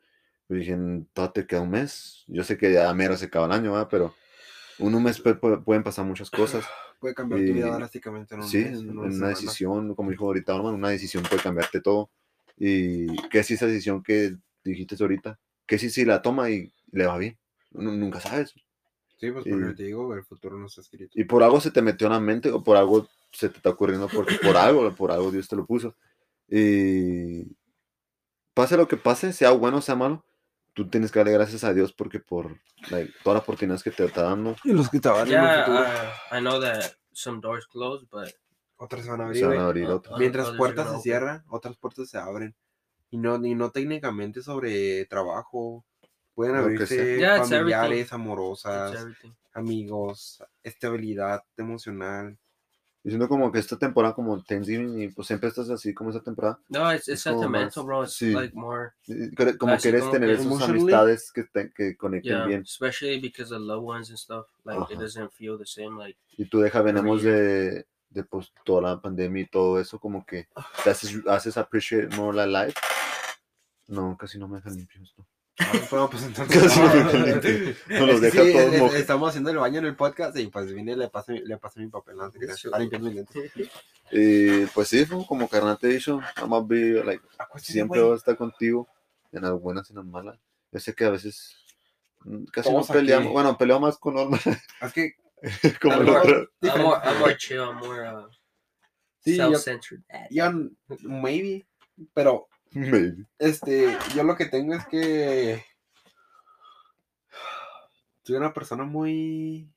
[0.54, 2.24] Yo dije, "Mm, todavía te queda un mes.
[2.28, 3.88] Yo sé que a mero se acaba el año, ¿verdad?
[3.90, 4.14] pero
[4.78, 6.64] en un mes pu- pu- pueden pasar muchas cosas.
[7.00, 9.30] Puede cambiar tu vida Y- drásticamente en un Sí, mes, en en una, semana.
[9.30, 12.10] decisión, como dijo ahorita Norman, una decisión puede cambiarte todo.
[12.58, 17.06] Y que si esa decisión que dijiste ahorita, que si si la toma y le
[17.08, 17.38] va bien,
[17.72, 18.54] Nu- nunca sabes.
[19.20, 21.12] Sí, pues y- porque te digo, el futuro no está escrito.
[21.20, 23.72] Y por algo se te metió en la mente o por algo se te está
[23.72, 25.96] ocurriendo, porque por algo, por algo Dios te lo puso.
[26.48, 27.48] Y
[28.54, 30.24] pase lo que pase, sea bueno o sea malo,
[30.74, 32.60] tú tienes que darle gracias a Dios porque por
[32.90, 36.36] like, todas las oportunidades que te está dando, Y los que te van Yeah, uh,
[36.36, 38.30] I know that some doors close, but
[38.78, 39.58] otras se van a se abrir.
[39.58, 40.20] van a abrir uh, otras.
[40.20, 42.56] Mientras puertas se cierran, otras puertas se abren.
[43.12, 45.86] Y no, y no técnicamente sobre trabajo.
[46.34, 47.20] Pueden Lo abrirse.
[47.20, 49.06] Yeah, familiares, amorosas,
[49.54, 52.40] amigos, estabilidad emocional.
[53.06, 56.22] Y siento como que esta temporada como Thanksgiving y pues siempre estás así como esa
[56.22, 56.58] temporada.
[56.70, 58.04] No, it's, it's Es sentimental, bro.
[58.04, 58.32] It's sí.
[58.32, 58.92] like more,
[59.60, 62.62] Como quieres tener esas amistades que, te- que conecten yeah, bien.
[62.62, 64.46] especially because of loved ones and stuff.
[64.64, 65.98] Like it doesn't feel the same.
[65.98, 70.26] Like Y tú deja, venimos de, de pues, toda la pandemia y todo eso, como
[70.26, 70.48] que
[70.84, 72.80] te haces, haces appreciate more la life.
[73.88, 75.28] No, casi no me dejan limpio esto.
[75.60, 76.64] Ah, bueno, pues entonces.
[76.64, 76.88] Casi no
[78.00, 78.06] no.
[78.08, 78.94] los que deja sí, todos es- mojados.
[78.96, 81.80] Estamos haciendo el baño en el podcast y pues vine y le pasé, le pasé
[81.82, 82.16] mi papel.
[82.32, 82.70] Te creas, Sure.
[82.70, 83.52] Está limpiando mis dientes.
[84.12, 86.20] Y pues sí, como carnal te dicho,
[86.66, 87.24] be, like,
[87.58, 88.88] siempre voy a estar contigo,
[89.32, 90.40] en las buenas y en las malas.
[90.72, 91.56] Yo sé que a veces
[92.24, 93.34] mm, casi no peleamos, aquí.
[93.34, 94.40] bueno, peleo más con Norma,
[94.82, 95.14] Es que
[95.80, 96.18] como el Amor.
[96.20, 96.50] otro.
[96.62, 97.60] I'm more, I'm more chill.
[97.60, 98.26] I'm more
[99.20, 100.02] Sí, yo- self-centered.
[100.32, 100.52] yo,
[101.04, 101.66] maybe,
[102.14, 103.26] pero Maybe.
[103.40, 105.64] este, yo lo que tengo es que
[108.24, 109.72] soy una persona muy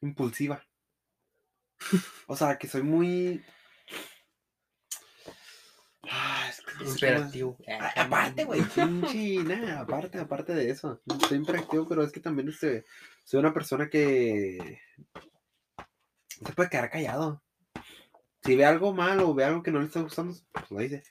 [0.00, 0.64] impulsiva.
[2.26, 3.44] O sea, que soy muy...
[6.10, 7.58] Ah, es que Imperativo.
[7.80, 11.00] A- Aparte, güey, pinche, nada, aparte, aparte de eso.
[11.28, 12.84] Soy imperactivo, pero es que también este,
[13.24, 14.80] soy una persona que
[16.28, 17.42] se puede quedar callado.
[18.48, 21.02] Si ve algo mal o ve algo que no le está gustando, pues lo dice.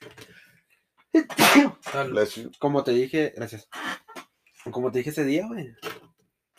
[2.58, 3.68] Como te dije, gracias.
[4.72, 5.72] Como te dije ese día, güey.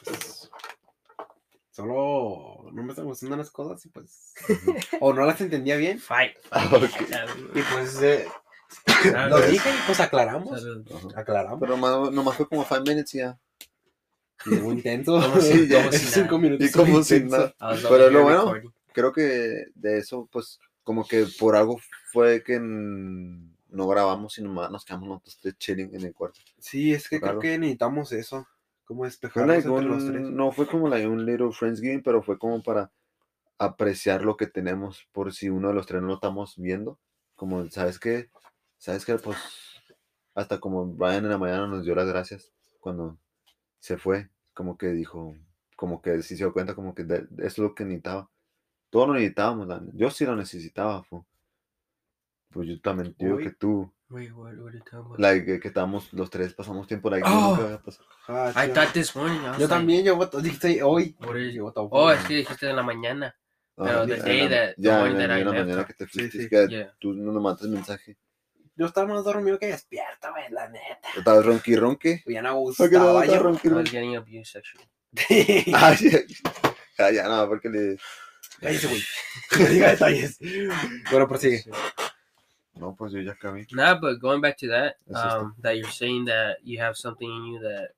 [0.05, 0.49] pues,
[1.69, 4.33] solo no me están gustando las cosas y pues.
[5.01, 5.99] o no las entendía bien.
[5.99, 6.37] Fight.
[6.71, 7.09] Ok.
[7.09, 7.49] Salud.
[7.55, 8.25] Y pues eh,
[9.27, 10.65] lo dije y pues aclaramos.
[11.13, 11.59] Aclaramos.
[11.59, 13.37] Pero nomás, nomás fue como 5 minutes ya.
[14.45, 15.19] Y muy intenso.
[15.19, 16.69] Como si- ya como si cinco minutos.
[16.69, 17.53] Y como muy si intenso.
[17.59, 17.77] nada.
[17.89, 18.69] Pero lo bueno- recording.
[18.91, 20.59] Creo que de eso, pues,
[20.89, 21.77] como que por algo
[22.11, 26.39] fue que no grabamos y nomás nos quedamos nosotros de chilling en el cuarto.
[26.57, 27.37] Sí, es que Claro.
[27.37, 28.47] creo que necesitamos eso.
[28.85, 30.21] Como despejarnos like entre un- los tres.
[30.31, 32.91] no fue como like un little friendsgiving, pero fue como para
[33.59, 36.97] apreciar lo que tenemos por si uno de los tres no lo estamos viendo.
[37.35, 38.31] Como, ¿sabes qué?
[38.79, 39.15] ¿Sabes qué?
[39.19, 39.37] Pues
[40.33, 43.15] hasta como Brian en la mañana nos dio las gracias cuando
[43.77, 44.31] se fue.
[44.55, 45.35] Como que dijo,
[45.75, 48.27] como que sí se dio cuenta, como que de- de- es lo que necesitaba.
[48.89, 51.03] Todos lo necesitábamos, la- yo sí lo necesitaba.
[51.03, 51.25] fu.
[52.51, 53.43] Pues yo también, yo digo Uy.
[53.43, 55.19] que tú, Wait, what, what are you talking about?
[55.19, 57.51] like, que- que estábamos los tres, pasamos tiempo, like, Oh.
[57.51, 58.07] nunca había pasado.
[58.27, 59.39] Ah, I thought this morning.
[59.41, 61.15] I Yo like, también, yo dije hoy.
[61.53, 62.15] Yo Oh, hoy.
[62.15, 63.35] es que dijiste en la mañana.
[63.77, 65.45] Ah, Pero the ya, day en la- that- the ya, morning en that I en
[65.45, 66.49] la mañana que te Sí, fuiste, sí.
[66.49, 66.95] que Yeah.
[66.99, 68.17] tú no nos mandas mensaje.
[68.75, 71.09] Yo estaba más dormido que despierto, güey, la neta.
[71.15, 72.23] Estabas ronqui ronque.
[72.25, 72.83] Bien a gusto.
[72.83, 73.47] ¿Por qué no estaba estabas yo.
[73.49, 74.89] ronqui I was getting abused sexually.
[75.75, 75.93] Ah,
[76.97, 77.97] ya, ya, no, porque le.
[78.61, 79.03] Cállese, güey.
[79.59, 80.39] No diga detalles.
[81.11, 81.63] Bueno, prosigue.
[82.75, 83.67] No, pues yo ya acabé.
[83.73, 87.29] Nah, but going back to that, That's um, that you're saying that you have something
[87.29, 87.89] in you that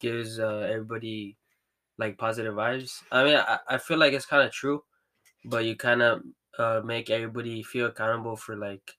[0.00, 1.36] gives uh, everybody
[1.98, 3.02] like positive vibes.
[3.12, 4.82] I mean, I, I feel like it's kind of true,
[5.44, 6.22] but you kind of
[6.58, 8.96] uh, make everybody feel accountable for like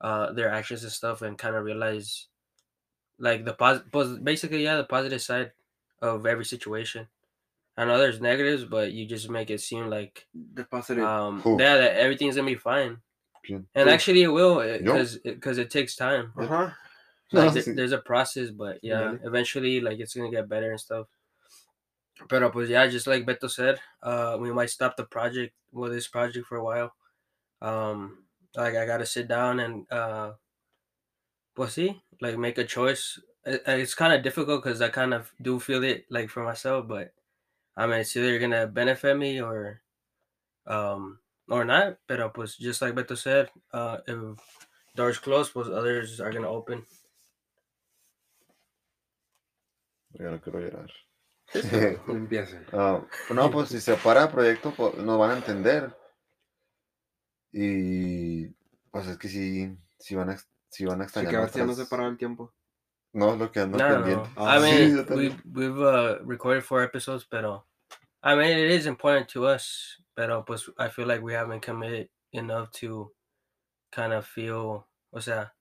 [0.00, 2.26] uh, their actions and stuff, and kind of realize
[3.18, 5.52] like the positive, basically, yeah, the positive side
[6.02, 7.06] of every situation.
[7.80, 11.04] I know there's negatives, but you just make it seem like De positive.
[11.04, 11.56] um, Who?
[11.60, 12.98] yeah, that everything's gonna be fine.
[13.42, 13.66] Bien.
[13.74, 13.92] And Tú.
[13.92, 16.32] actually, it will because because it takes time.
[16.36, 16.74] Ajá.
[17.32, 19.18] No, Like, th- there's a process, but yeah, Really?
[19.24, 21.06] eventually, like it's gonna get better and stuff.
[22.28, 26.06] Pero pues yeah, just like Beto said, uh, we might stop the project, well, this
[26.08, 26.92] project for a while.
[27.62, 28.24] Um,
[28.56, 30.32] like I gotta sit down and uh,
[31.56, 33.18] pues see, like make a choice.
[33.46, 36.86] It- It's kind of difficult because I kind of do feel it like for myself,
[36.86, 37.14] but
[37.80, 39.80] I mean, it's either gonna benefit me or
[40.66, 41.96] um or not.
[42.06, 44.18] Pero pues just like Beto said, uh, if
[44.94, 46.84] doors close, pues others are gonna open.
[50.12, 50.90] Ya no quiero llorar.
[52.72, 53.02] Ah,
[53.34, 55.92] no, pues si se para el proyecto, pues, nos van a entender.
[57.52, 58.46] Y
[58.92, 60.36] pues es que sí, sí van a,
[60.68, 61.32] sí van a extrañar.
[61.32, 62.52] que ver si ya no nuestras- se para el tiempo.
[63.12, 64.28] No, es lo que ando No, no, pendiente.
[64.36, 64.46] no.
[64.48, 65.42] Ah, I sí, mean, yo también.
[65.52, 67.66] we we've uh, recorded four episodes, pero
[68.22, 69.96] I mean it is important to us.
[70.16, 73.10] Pero pues I feel like we haven't committed enough to
[73.90, 75.52] kind of feel, o sea,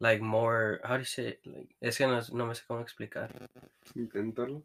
[0.00, 0.80] like more.
[0.84, 1.40] How do you say it?
[1.44, 3.30] Like, es que no, no me sé cómo explicar.
[3.96, 4.62] Inténtalo.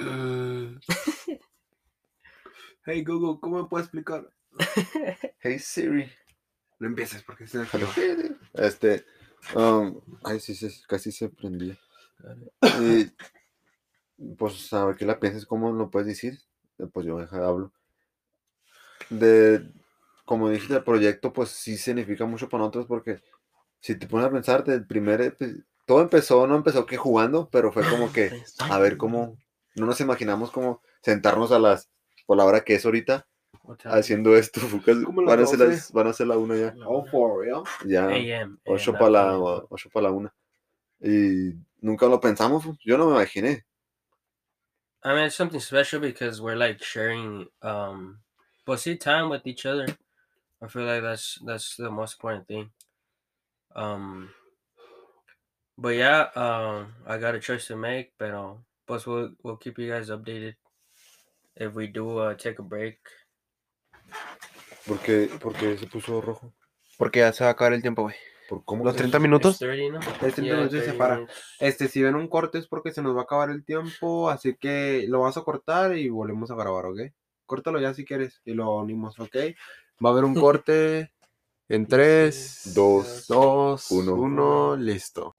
[0.00, 0.80] Mm.
[2.86, 4.28] Hey Google, ¿cómo me puedes explicar?
[5.40, 6.12] Hey Siri.
[6.78, 7.88] No empieces porque se Hello.
[8.52, 9.06] Este,
[9.54, 11.78] um, ay, sí, sí, casi se prendía.
[12.62, 13.10] Y,
[14.38, 16.38] pues, a ver qué la piensas, ¿cómo lo puedes decir?
[16.78, 17.72] Eh, Pues yo hablo.
[19.10, 19.66] De,
[20.24, 23.20] como dijiste, el proyecto, pues sí significa mucho para nosotros porque
[23.80, 27.72] si te pones a pensar, del primer, epi- todo empezó, no empezó que jugando, pero
[27.72, 28.30] fue como que,
[28.70, 29.36] a ver cómo,
[29.76, 31.90] no nos imaginamos como sentarnos a las,
[32.26, 33.26] por la hora que es ahorita,
[33.84, 34.60] haciendo esto,
[35.26, 35.68] van a ser 12.
[35.70, 37.62] las, van a ser la una ya, Oh, for real.
[37.86, 38.08] ya.
[38.08, 38.58] AM.
[38.66, 39.38] 8 AM, para la,
[39.70, 40.34] ocho pa' la una.
[41.00, 43.64] Y nunca lo pensamos, yo no me imaginé.
[45.04, 48.20] I mean, it's something special because we're like sharing, um,
[48.64, 49.86] but see time with each other.
[50.62, 52.70] I feel like that's that's the most important thing.
[53.76, 54.30] Um,
[55.76, 58.32] but yeah, um, I got a choice to make, but
[58.86, 60.54] but we'll we'll keep you guys updated
[61.56, 62.98] if we do uh, take a break.
[64.86, 66.52] Porque, porque se puso rojo.
[66.98, 68.14] Porque ya se va a acabar el tiempo, güey.
[68.48, 68.84] ¿Por cómo?
[68.84, 69.52] Los que- 30 minutos.
[69.54, 70.04] It's 30, ¿no?
[70.04, 71.14] Los 30 minutos se 30 para.
[71.16, 71.36] minutes.
[71.60, 74.54] Este, si ven un corte es porque se nos va a acabar el tiempo, así
[74.56, 77.00] que lo vas a cortar y volvemos a grabar, ¿ok?
[77.46, 79.34] Córtalo ya si quieres y lo unimos, ¿ok?
[80.04, 81.12] Va a haber un corte
[81.68, 84.14] en 3, Dos, 2, uno.
[84.14, 85.36] 1, listo.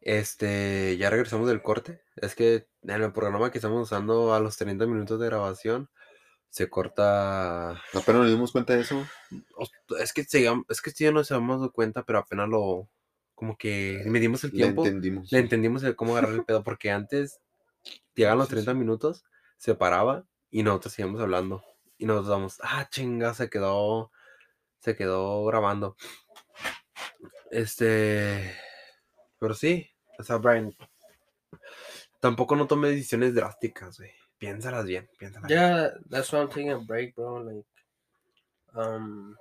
[0.00, 2.02] Este, ya regresamos del corte.
[2.16, 5.88] Es que en el programa que estamos usando a los 30 minutos de grabación
[6.54, 7.70] se corta.
[7.70, 9.04] Apenas nos dimos cuenta de eso.
[9.98, 12.88] Es que, se, es que ya nos habíamos dado cuenta, pero apenas lo.
[13.34, 14.86] Como que medimos el Le tiempo.
[14.86, 15.32] entendimos.
[15.32, 17.40] Le entendimos el cómo agarrar el pedo, porque antes
[18.14, 19.24] llegaban los Sí, 30 minutos,
[19.56, 21.64] se paraba y nosotros seguíamos hablando.
[21.98, 24.12] Y nos damos, ah, chinga, se quedó,
[24.78, 25.96] se quedó grabando.
[27.50, 28.54] Este,
[29.40, 29.90] pero sí,
[30.20, 30.72] o sea, Brian,
[32.20, 34.12] tampoco no tome decisiones drásticas, güey.
[34.44, 35.58] Piénsalas bien, piénsalas bien.
[35.58, 37.36] Yeah, that's why I'm taking a break, bro.
[37.42, 37.64] Like,
[38.74, 39.36] um,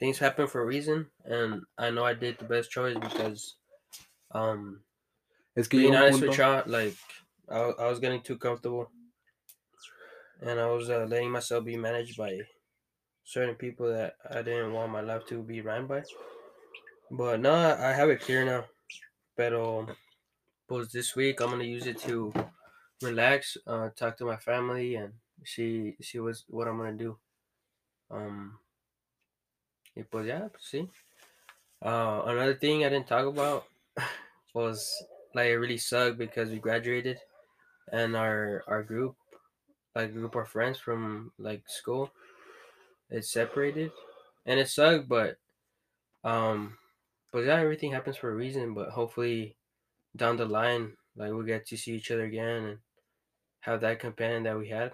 [0.00, 3.56] things happen for a reason, and I know I did the best choice because,
[4.32, 4.84] um,
[5.56, 6.96] Es que being honest with y'all, like,
[7.48, 8.90] I, I was getting too comfortable,
[10.40, 12.40] and I was uh, letting myself be managed by
[13.24, 16.02] certain people that I didn't want my life to be ran by.
[17.10, 18.66] But no, I have it clear now.
[19.36, 19.88] Pero,
[20.68, 22.32] pues this week I'm gonna use it to
[23.02, 27.18] relax, uh, talk to my family, and see see what's what I'm gonna do.
[28.10, 28.58] Um,
[29.94, 30.88] y pues yeah, sí.
[31.82, 33.66] Uh, another thing I didn't talk about
[34.54, 37.20] was like it really sucked because we graduated,
[37.92, 39.16] and our our group,
[39.94, 42.10] like group of friends from like school,
[43.10, 43.92] it separated,
[44.46, 45.08] and it sucked.
[45.08, 45.38] But
[46.24, 46.78] um,
[47.32, 48.74] but yeah, everything happens for a reason.
[48.74, 49.56] But hopefully,
[50.16, 52.78] down the line, like we'll get to see each other again and
[53.60, 54.92] have that companion that we had.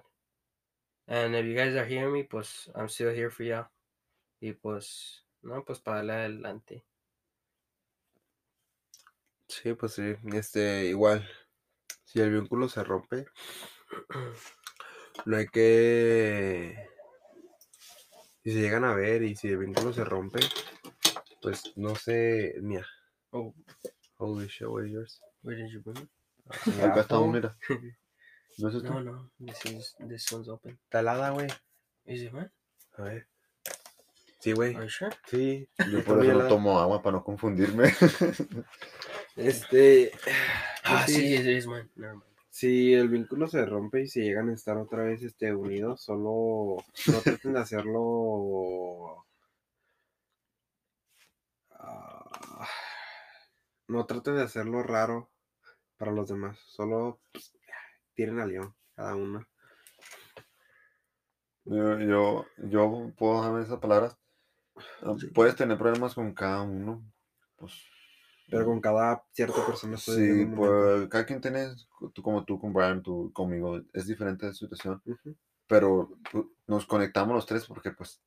[1.07, 3.67] And if you guys are hearing me, pues I'm still here for y'all.
[4.41, 6.83] Y pues, no, pues para adelante.
[9.49, 11.27] sí, pues sí, este, igual,
[12.05, 13.27] si el vínculo se rompe,
[15.27, 16.89] no hay que,
[18.43, 20.41] si se llegan a ver y si el vínculo se rompe,
[21.41, 22.87] pues no sé, mira,
[23.33, 23.53] Oh,
[24.19, 25.21] holy shit, what is yours?
[25.43, 26.09] where did you bring it?
[26.83, 27.57] Acá está mira.
[28.59, 28.93] ¿No es esto?
[28.93, 30.79] No, no, this is this one's open.
[30.85, 31.49] Está helada, güey.
[32.07, 32.51] It mine?
[32.97, 33.27] A ver.
[34.39, 34.77] Sí, güey.
[34.89, 35.17] Sure?
[35.27, 35.69] Sí.
[35.91, 37.93] Yo por eso no tomo agua para no confundirme.
[39.37, 40.13] Este.
[40.85, 41.69] Ah, pues sí, sí.
[41.97, 42.23] Never mind.
[42.51, 46.77] si el vínculo se rompe y se llegan a estar otra vez este, unidos, solo
[47.09, 49.27] no traten de hacerlo.
[51.71, 52.69] ah,
[53.89, 55.31] no traten de hacerlo raro
[55.97, 56.59] para los demás.
[56.69, 57.53] Solo pues,
[58.15, 59.47] tiren al león, cada uno.
[61.65, 64.17] Yo, yo, yo puedo darme esas palabras.
[65.03, 65.29] Ah, Sí.
[65.29, 67.05] Puedes tener problemas con cada uno.
[67.57, 67.73] Pues,
[68.51, 71.69] Pero con cada cierta persona sí, pues cada quien tiene,
[72.13, 75.03] tú como tú con Brian, tú conmigo, es diferente la situación.
[75.67, 76.19] Pero
[76.67, 78.21] nos conectamos los tres porque pues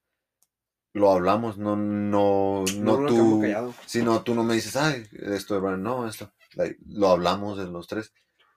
[0.93, 3.43] lo hablamos, no, no, No, no tú.
[3.85, 6.33] Si no, tú no me dices, ay, esto de Brian, no, esto.
[6.55, 8.11] like, lo hablamos de los tres.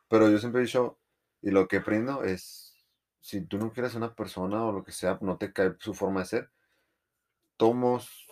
[0.09, 1.00] Pero yo siempre he dicho,
[1.43, 2.75] y lo que aprendo es,
[3.21, 5.95] si tú no quieres a una persona o lo que sea, no te cae su
[5.95, 6.51] forma de ser,
[7.57, 8.27] tomos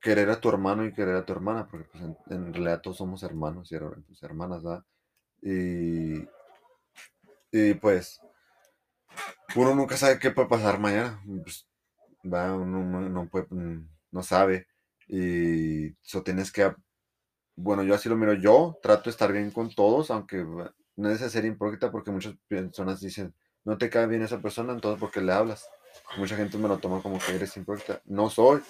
[0.00, 3.22] querer a tu hermano y querer a tu hermana, porque pues, en, realidad todos somos
[3.22, 4.84] hermanos y pues, hermanas, ¿verdad?
[5.42, 6.28] Y,
[7.52, 8.20] y pues,
[9.56, 11.20] uno nunca sabe qué puede pasar mañana.
[11.42, 11.66] pues,
[12.22, 13.28] uno no,
[14.10, 14.66] no sabe.
[15.06, 16.74] Y eso tienes que,
[17.60, 20.46] bueno, yo así lo miro, yo trato de estar bien con todos, aunque
[20.96, 24.72] no es de ser hipócrita porque muchas personas dicen, no te cae bien esa persona,
[24.72, 25.68] entonces ¿por qué le hablas?
[26.16, 28.00] Mucha gente me lo toma como que eres hipócrita.
[28.04, 28.62] No soy.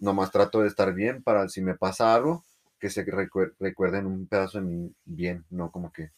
[0.00, 2.44] Nomás trato de estar bien para si me pasa algo,
[2.78, 6.10] que se recuer- recuerden un pedazo de mí bien, no como que,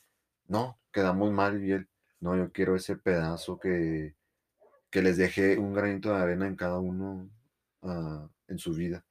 [0.48, 1.88] no, quedamos mal y bien.
[2.20, 4.14] No, yo quiero ese pedazo que,
[4.90, 7.28] que les deje un granito de arena en cada uno
[7.82, 9.04] ah, en su vida.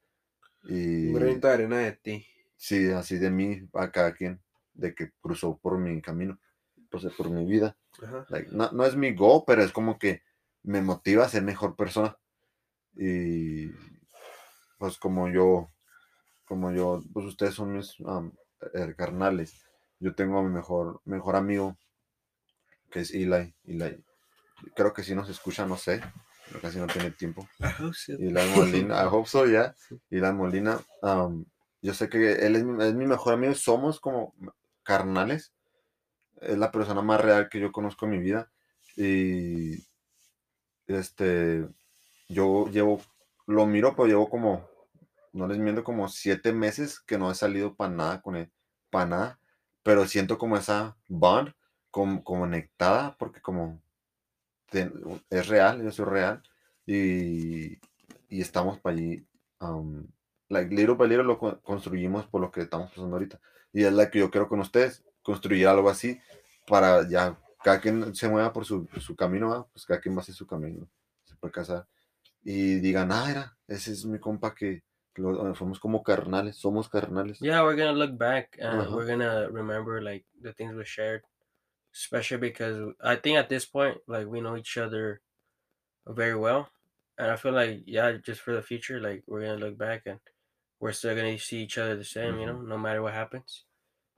[0.64, 2.26] Y Un granito de arena de ti.
[2.56, 4.40] Sí, así de mí a cada quien,
[4.74, 6.38] de que cruzó por mi camino,
[6.90, 7.76] pues por mi vida.
[8.28, 10.22] Like, no, no es mi go, pero es como que
[10.62, 12.16] me motiva a ser mejor persona.
[12.96, 13.68] Y
[14.78, 15.70] pues como yo,
[16.44, 17.96] como yo, pues ustedes son mis
[18.74, 19.64] eh, carnales.
[19.98, 21.76] Yo tengo a mi mejor, mejor amigo,
[22.90, 23.54] que es Eli.
[23.64, 24.04] Eli.
[24.74, 26.00] Creo que si nos escucha, no sé.
[26.60, 27.48] Casi no tiene tiempo.
[28.08, 29.74] Eli Molina, I hope so, ya.
[30.10, 30.78] Eli Molina,
[31.84, 33.54] yo sé que él es mi, es mi mejor amigo.
[33.54, 34.34] Somos como
[34.82, 35.52] carnales.
[36.40, 38.50] Es la persona más real que yo conozco en mi vida.
[38.96, 39.86] Y
[40.86, 41.68] este,
[42.28, 43.00] yo llevo,
[43.46, 44.66] lo miro, pero llevo como,
[45.32, 48.50] no les miento, como siete meses que no he salido para nada con él,
[48.90, 49.40] para nada.
[49.82, 51.52] Pero siento como esa bond,
[51.90, 53.82] como conectada, porque como
[55.30, 56.42] es real, yo soy real.
[56.86, 57.78] Y,
[58.28, 59.26] y estamos para allí.
[59.60, 60.06] um,
[60.54, 63.40] like, little by little lo co- construimos por lo que estamos pasando ahorita.
[63.72, 66.18] Y es la que yo quiero con ustedes, construir algo así
[66.66, 69.66] para ya cada quien se mueva por su, su camino, ¿va?
[69.72, 70.88] pues cada quien va a hacer su camino,
[71.24, 71.86] se puede casar.
[72.42, 74.82] Y digan, ah, era, ese es mi compa que
[75.16, 77.38] lo, eh, somos como carnales, somos carnales.
[77.40, 78.96] Yeah, we're gonna look back and Uh-huh.
[78.96, 81.22] we're gonna remember like the things we shared,
[81.94, 85.20] especially because I think at this point, like we know each other
[86.06, 86.68] very well,
[87.16, 90.20] and I feel like yeah, just for the future, like we're gonna look back and
[90.84, 93.64] we're still gonna see each other the same, you know, no matter what happens.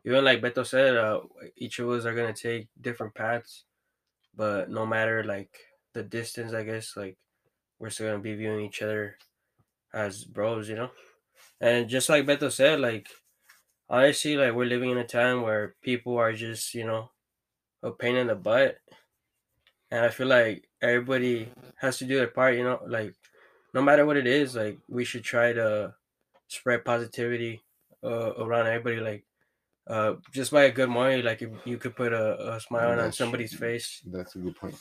[0.05, 1.21] Even like Beto said, uh,
[1.57, 3.62] each of us are gonna take different paths,
[4.35, 5.57] but no matter like
[5.93, 7.19] the distance, I guess like
[7.79, 9.17] we're still gonna be viewing each other
[9.95, 10.91] as bros, you know.
[11.61, 13.07] And just like Beto said, like
[13.89, 17.11] honestly, like we're living in a time where people are just, you know,
[17.85, 18.79] a pain in the butt.
[19.93, 23.14] And I feel like everybody has to do their part, you know, like
[23.73, 25.95] no matter what it is, like we should try to
[26.49, 27.62] spread positivity
[28.05, 29.01] uh, around everybody.
[29.01, 29.24] Like
[29.86, 33.12] uh, just by a good morning, like if you could put a, a smile on
[33.12, 34.03] somebody's face.
[34.07, 34.74] That's a good point.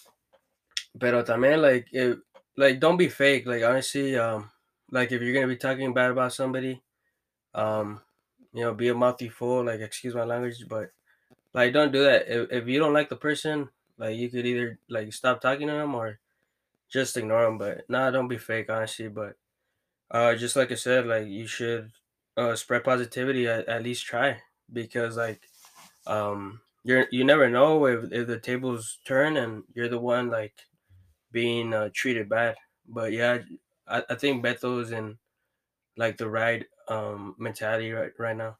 [0.99, 2.17] Pero también like if
[2.57, 3.45] like don't be fake.
[3.45, 4.49] Like honestly, um,
[4.91, 6.81] like if you're gonna be talking bad about somebody,
[7.53, 8.01] um,
[8.53, 9.65] you know, be a mouthy fool.
[9.65, 10.91] Like excuse my language, but
[11.53, 12.27] like don't do that.
[12.27, 15.73] If if you don't like the person, like you could either like stop talking to
[15.73, 16.19] them or
[16.89, 17.57] just ignore them.
[17.57, 18.69] But nah, don't be fake.
[18.69, 19.35] Honestly, but
[20.11, 21.91] uh, just like I said, like you should
[22.37, 23.47] uh spread positivity.
[23.47, 24.41] At, at least try
[24.71, 25.41] because like
[26.07, 30.67] um you're you never know if if the tables turn and you're the one like
[31.31, 32.57] being uh, treated bad.
[32.87, 33.43] But yeah,
[33.87, 35.19] I, I think Beto's in
[35.97, 38.59] like the right um mentality right right now.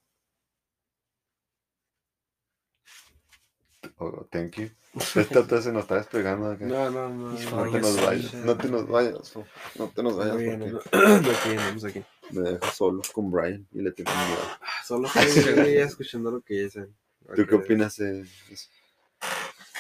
[3.99, 4.71] Oh, thank you.
[4.95, 6.65] Esta otra se nos está despegando acá.
[6.65, 7.31] No, no, no.
[7.31, 9.35] No te nos vayas, no te nos vayas,
[9.75, 12.03] no te nos vayas bien, porque no, aquí, vamos aquí.
[12.31, 14.41] me dejas solo con Brian y le tengo miedo.
[14.85, 16.95] Solo estoy escuchando lo que dicen.
[17.35, 18.69] ¿Tú qué opinas de, eso?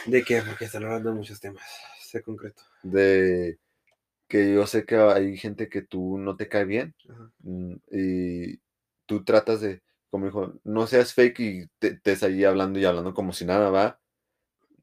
[0.05, 0.41] ¿De qué?
[0.41, 1.63] Porque están hablando de muchos temas.
[2.01, 2.61] Sé concreto.
[2.83, 3.57] de
[4.27, 7.31] que yo sé que hay gente que tú no te cae bien Ajá.
[7.39, 8.59] mm, y
[9.05, 12.85] tú tratas de, como dijo, no seas fake y te, te estés ahí hablando y
[12.85, 13.99] hablando como si nada va.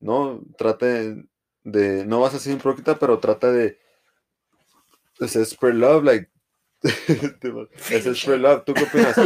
[0.03, 1.25] No, trata de,
[1.65, 3.79] de- no vas a ser hipócrita, pero trata de,
[5.21, 6.29] de ser spread love, like,
[6.83, 8.65] es spread love.
[8.65, 9.17] ¿Tú qué opinas?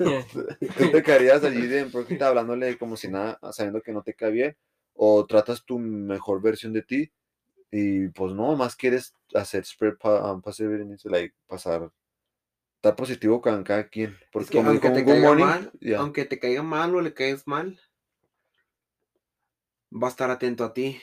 [0.00, 0.24] Yeah.
[0.78, 4.30] ¿Tú te quedarías allí de hipócrita hablándole como si nada, sabiendo que no te cae
[4.30, 4.56] bien?
[4.94, 7.12] ¿O tratas tu mejor versión de ti?
[7.70, 10.42] Y pues no, más quieres hacer spread pa- um,
[11.04, 11.90] like, pasar,
[12.76, 14.16] estar positivo con cada quien.
[14.32, 17.14] Porque Es que como aunque te caiga morning, mal, aunque te caiga mal o le
[17.14, 17.78] caigas mal,
[19.90, 21.00] va a estar atento a ti.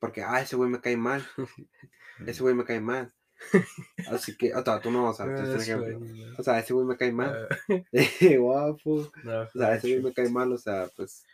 [0.00, 1.26] Porque, ah, ese güey me cae mal.
[2.26, 3.12] Ese güey me cae mal.
[4.10, 5.98] Así que, o sea, tú no, o sea, tú es un That's ejemplo.
[5.98, 6.34] funny, man.
[6.36, 7.48] O sea, ese güey me cae mal.
[7.68, 9.12] Uh, Guapo.
[9.24, 11.24] no, O sea, ese güey me cae mal, o sea, pues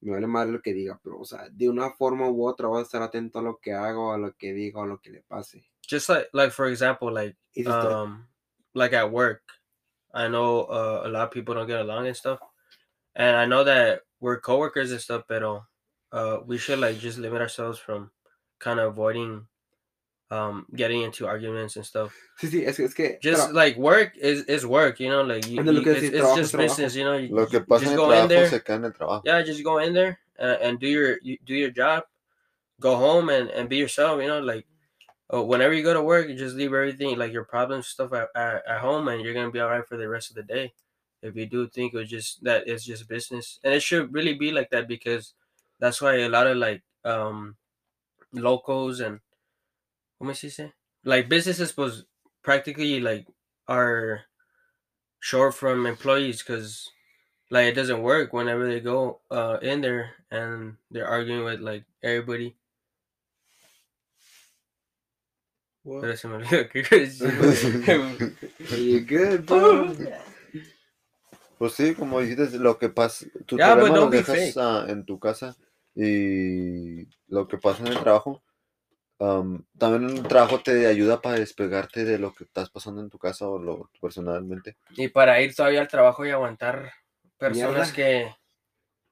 [0.00, 2.80] me vale mal lo que diga, pero, o sea, de una forma u otra voy
[2.80, 5.22] a estar atento a lo que hago, a lo que digo, a lo que le
[5.22, 5.64] pase.
[5.88, 7.36] just like like for example, like
[7.66, 8.26] um
[8.74, 9.42] like at work
[10.12, 12.38] i know uh, a lot of people don't get along and stuff
[13.14, 15.42] and i know that we're coworkers and stuff but
[16.16, 18.10] uh we should like just limit ourselves from
[18.58, 19.44] kind of avoiding
[20.30, 22.10] um getting into arguments and stuff.
[22.40, 23.18] Sí, sí, es, que- es que...
[23.22, 26.56] just tra- like work is is work you know like you, you- it's, it's just
[26.56, 28.58] business you know you, lo que you pasa en just el go in there se
[28.60, 29.22] queda en el trabajo.
[29.24, 32.02] yeah just go in there and, and do your you do your job.
[32.80, 34.66] Go home and, and be yourself you know like
[35.32, 38.28] uh, whenever you go to work you just leave everything like your problems stuff at,
[38.34, 40.72] at, at home and you're gonna be all right for the rest of the day.
[41.22, 44.34] If you do think it was just that it's just business and it should really
[44.34, 45.32] be like that because
[45.80, 47.56] that's why a lot of like um
[48.32, 49.20] locals and
[50.18, 50.72] what must you say
[51.04, 52.06] like businesses was
[52.42, 53.26] practically like
[53.68, 54.22] are
[55.20, 56.90] short from employees because
[57.50, 61.84] like it doesn't work whenever they go uh in there and they're arguing with like
[62.02, 62.56] everybody
[65.84, 66.02] What?
[66.02, 67.32] Pero se me olvidó qué iba a decir.
[68.72, 69.96] Are you good, bro?
[71.58, 74.24] Pues sí, como dijiste, lo que pasa, tu Yeah, but problema lo don't be dejas
[74.24, 74.58] fake.
[74.58, 75.56] ah, en tu casa
[75.96, 78.42] y lo que pasa en el trabajo,
[79.18, 83.18] am, también el trabajo te ayuda para despegarte de lo que estás pasando en tu
[83.18, 84.76] casa o lo personalmente.
[84.90, 86.92] y para ir todavía al trabajo y aguantar
[87.38, 87.92] personas Mierda.
[87.92, 88.34] que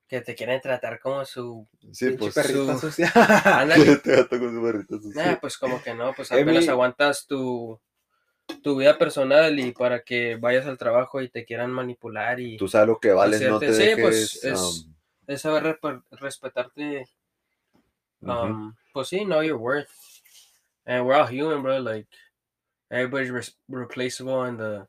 [0.06, 2.34] que te quieren tratar como su Sí, pues.
[2.34, 3.10] perrita su- sucia.
[3.44, 5.12] ándale gato con su.
[5.14, 7.80] Nah, pues como que no, pues apenas mi- aguantas tu,
[8.62, 12.68] tu vida personal y para que vayas al trabajo y te quieran manipular y Tú
[12.68, 14.44] sabes lo que vales, no te sí, pues, dejes.
[14.44, 14.93] es- am,
[15.28, 17.06] es saber respe- respetarte,
[18.22, 18.30] ujú.
[18.30, 19.90] um, pues sí, know your worth.
[20.86, 21.78] And we're all human, bro.
[21.80, 22.06] Like
[22.90, 24.86] everybody's res- replaceable in the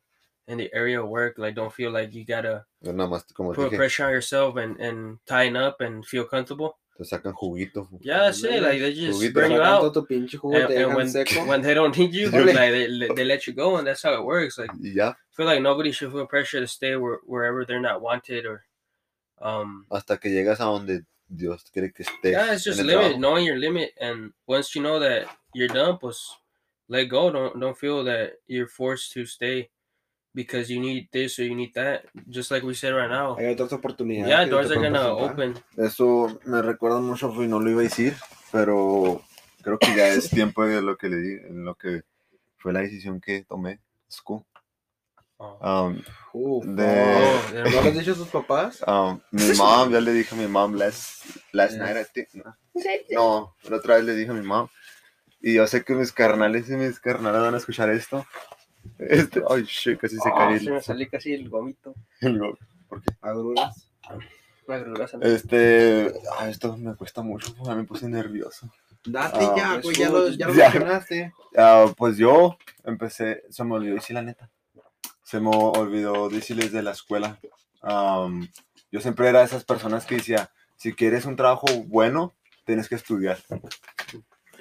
[0.47, 1.37] in the area of work.
[1.37, 4.77] Like don't feel like you gotta Yo más, como put dije, pressure on yourself and
[4.79, 6.77] and tighten up and feel comfortable.
[6.97, 7.87] Te sacan juguito.
[7.89, 7.99] fu.
[8.01, 8.61] Yeah, that's it.
[8.63, 9.33] Like they just Juguito.
[9.33, 9.81] burn you out.
[9.81, 11.45] todo tu pinche jugo, And, te and when, seco.
[11.45, 14.23] when they don't need you, like they, they let you go, and that's how it
[14.23, 14.57] works.
[14.57, 18.01] Like yeah, I feel like nobody should feel pressure to stay where, wherever they're not
[18.01, 18.63] wanted or
[19.41, 22.31] um hasta que llegas a donde Dios quiere que estés.
[22.31, 23.19] yeah it's just limit trabajo.
[23.19, 26.17] knowing your limit and once you know that you're done pues
[26.87, 29.69] let go don't don't feel that you're forced to stay
[30.33, 33.53] because you need this or you need that just like we said right now Hay
[33.55, 34.27] otras oportunidades.
[34.27, 38.13] yeah doors are gonna open Eso me recuerda mucho, y no lo iba a decir,
[38.51, 39.21] pero
[39.63, 42.03] creo que ya es tiempo de lo que le di, en lo que
[42.57, 43.79] fue la decisión que tomé.
[44.09, 44.43] School.
[45.61, 45.85] Oh.
[45.87, 46.01] Um,
[46.33, 48.83] Uf, De- Oh, ¿No le has dicho a tus papás?
[48.87, 51.23] um, mi mom, ya le dije a mi mom last,
[51.53, 51.93] last Yeah.
[51.93, 52.29] night, I think.
[52.35, 52.55] No,
[53.11, 54.67] no, la otra vez le dije a mi mom.
[55.41, 58.25] Y yo sé que mis carnales y mis carnales van a escuchar esto.
[58.99, 62.57] Este, ay, shit, casi se Oh, cae se me salió casi el gomito el go-
[63.21, 63.89] Agruras.
[64.67, 65.17] La gruesa.
[65.21, 68.69] Este, ay, esto me cuesta mucho, ya me puse nervioso.
[69.03, 70.63] Date Ah, ya, pues, ya lo, ya lo ya.
[70.65, 71.33] mencionaste.
[71.57, 74.49] Ah, pues yo empecé, se me olvidó decir la neta.
[75.25, 77.39] Se me olvidó decirles de la escuela.
[77.81, 78.47] Am,
[78.91, 82.93] yo siempre era de esas personas que decía, si quieres un trabajo bueno, tienes que
[82.93, 83.39] estudiar.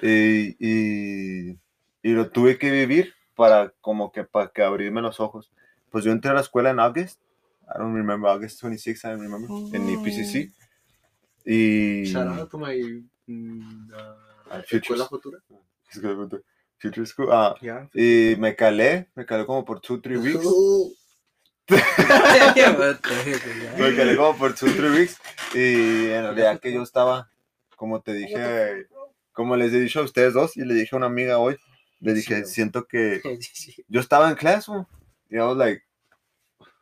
[0.01, 1.59] Y, y,
[2.01, 5.51] y lo tuve que vivir para como que para que abrirme los ojos.
[5.91, 7.21] Pues yo entré a la escuela en August.
[7.67, 9.49] I don't remember August 26, I don't remember.
[9.73, 10.51] En IPCC.
[11.45, 12.05] Y...
[12.05, 14.99] Shout out to my mm, uh, Futures.
[14.99, 16.41] escuela futura.
[16.85, 17.29] Future School.
[17.31, 17.89] Ah, Ya.
[17.93, 20.45] y me calé, me calé como por 2, 3 weeks.
[23.77, 25.17] Me calé como por 2, 3 weeks.
[25.53, 27.29] Y en realidad que yo estaba,
[27.75, 28.87] como te dije,
[29.33, 31.57] como les he dicho a ustedes dos, y le dije a una amiga hoy,
[31.99, 32.53] le dije, Sí.
[32.53, 33.21] siento que
[33.87, 34.71] yo estaba en clase,
[35.29, 35.83] y I was like,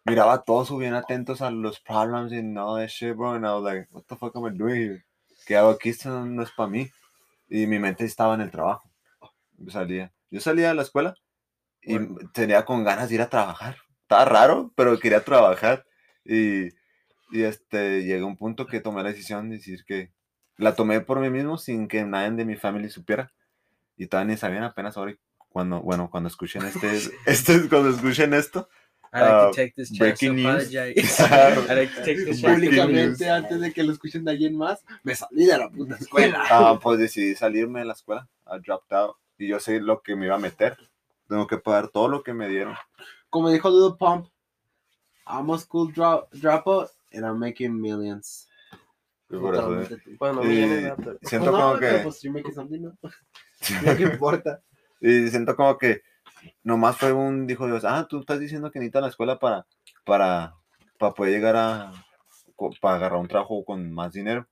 [0.05, 3.49] miraba a todos bien atentos a los problems and all that shit, bro, and I
[3.53, 5.05] was like, what the fuck am I doing here?
[5.45, 5.89] ¿Qué hago aquí?
[5.89, 6.89] Esto no es para mí.
[7.49, 8.89] Y mi mente estaba en el trabajo.
[9.65, 11.15] Yo salía, yo salía de la escuela
[11.81, 12.29] y Bueno.
[12.33, 13.77] tenía con ganas de ir a trabajar.
[14.01, 15.85] Estaba raro, pero quería trabajar.
[16.25, 16.67] Y,
[17.31, 20.11] y este, llegué a un punto que tomé la decisión de decir que
[20.57, 23.33] la tomé por mí mismo sin que nadie de mi familia supiera.
[23.97, 25.15] Y todavía ni sabían apenas ahora
[25.49, 28.67] cuando, bueno, cuando escuchen este, este cuando escuchen esto.
[29.15, 30.75] I like Uh, to take this chance to breaking news.
[30.75, 31.19] apologize.
[31.69, 32.41] I like to take this chance.
[32.41, 35.95] Breaking Públicamente, antes de que lo escuchen de alguien más, me salí de la puta
[35.99, 36.43] escuela.
[36.49, 38.27] Ah, pues decidí salirme de la escuela.
[38.47, 39.15] I dropped out.
[39.37, 40.77] Y yo sé lo que me iba a meter.
[41.27, 42.75] Tengo que pagar todo lo que me dieron.
[43.29, 44.27] Como dijo Little Pump,
[45.25, 48.47] I'm a school drop, dropout and I'm making millions.
[49.29, 49.97] Y Totalmente.
[50.19, 51.17] Bueno, Y de aptos.
[51.23, 52.23] siento Pues no, como que Pues,
[52.81, 52.97] ¿no?
[53.83, 54.61] No que importa.
[55.01, 56.01] y siento como que
[56.63, 59.65] nomás fue un dijo Dios, ah, tú estás diciendo que necesitas la escuela para
[60.03, 60.55] para
[60.99, 61.91] para poder llegar a
[62.81, 64.47] para agarrar un trabajo con más dinero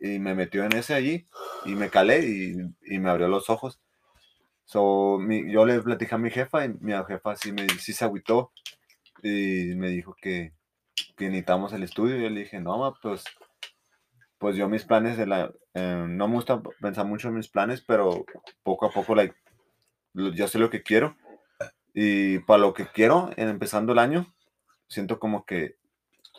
[0.00, 1.28] y me metió en ese allí
[1.64, 2.56] y me calé y,
[2.94, 3.80] y me abrió los ojos.
[4.66, 8.04] So, mi- yo le platicé a mi jefa y mi jefa sí, me, sí se
[8.04, 8.52] agüitó
[9.22, 10.52] y me dijo que,
[11.16, 12.18] que necesitamos el estudio.
[12.18, 13.24] Y yo le dije, no, ma, pues,
[14.38, 17.80] pues yo mis planes, de la, eh, no me gusta pensar mucho en mis planes,
[17.80, 18.24] pero
[18.64, 19.34] poco a poco, like,
[20.14, 21.16] yo sé lo que quiero.
[21.94, 24.34] Y para lo que quiero, en empezando el año,
[24.88, 25.76] siento como que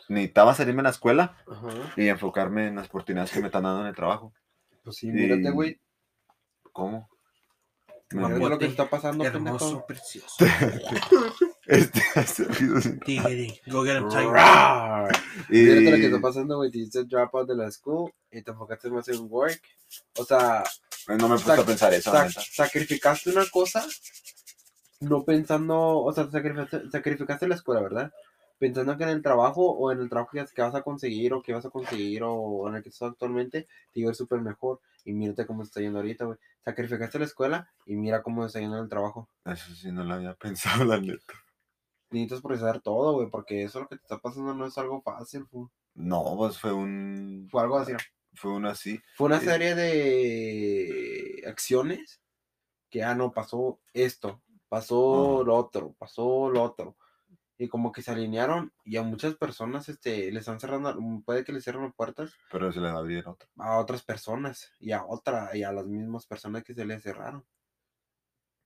[0.08, 1.70] necesitaba salirme en la escuela Ajá.
[1.96, 4.32] y enfocarme en las oportunidades que me están dando en el trabajo.
[4.84, 5.80] Pues sí, mírate, güey.
[6.72, 7.08] ¿Cómo?
[8.10, 8.48] Muero.
[8.48, 9.86] lo que está pasando, Hermoso, pendejo.
[9.86, 10.36] precioso.
[11.66, 12.98] Este, ese ruido sí.
[13.04, 13.60] Tigre.
[13.66, 14.32] Go get him, Tiger.
[15.50, 16.70] Y- lo que está pasando, güey.
[16.70, 19.60] Te hiciste dropout de la school y te enfocaste más en work.
[20.18, 20.64] O sea,
[21.08, 22.42] No me he puesto a pensar eso, sac- neta.
[22.50, 23.86] sacrificaste una cosa
[25.00, 28.12] no pensando, o sea, sacrificaste, sacrificaste la escuela, ¿verdad?
[28.58, 31.52] Pensando que en el trabajo o en el trabajo que, vas a conseguir o que
[31.52, 34.80] vas a conseguir o en el que estás actualmente te iba a ir súper mejor.
[35.04, 36.38] Y mírate cómo está yendo ahorita, güey.
[36.64, 39.28] Sacrificaste la escuela y mira cómo está yendo en el trabajo.
[39.44, 41.34] Eso sí no lo había pensado, la neta.
[42.10, 45.46] Necesitas procesar todo, güey, porque eso lo que te está pasando no es algo fácil,
[45.46, 47.48] fu- No, pues fue un.
[47.50, 47.92] fue algo así.
[48.34, 49.00] Fue un así.
[49.14, 52.20] Fue una serie de acciones
[52.90, 55.44] que, ah, no, pasó esto, pasó Ajá.
[55.44, 56.96] lo otro, pasó lo otro.
[57.58, 61.44] Y como que se alinearon y a muchas personas este, les están cerrando, mm, puede
[61.44, 63.48] que les cierren las puertas Pero se les abrieron otro.
[63.58, 67.44] a otras personas y a otra, y a las mismas personas que se les cerraron.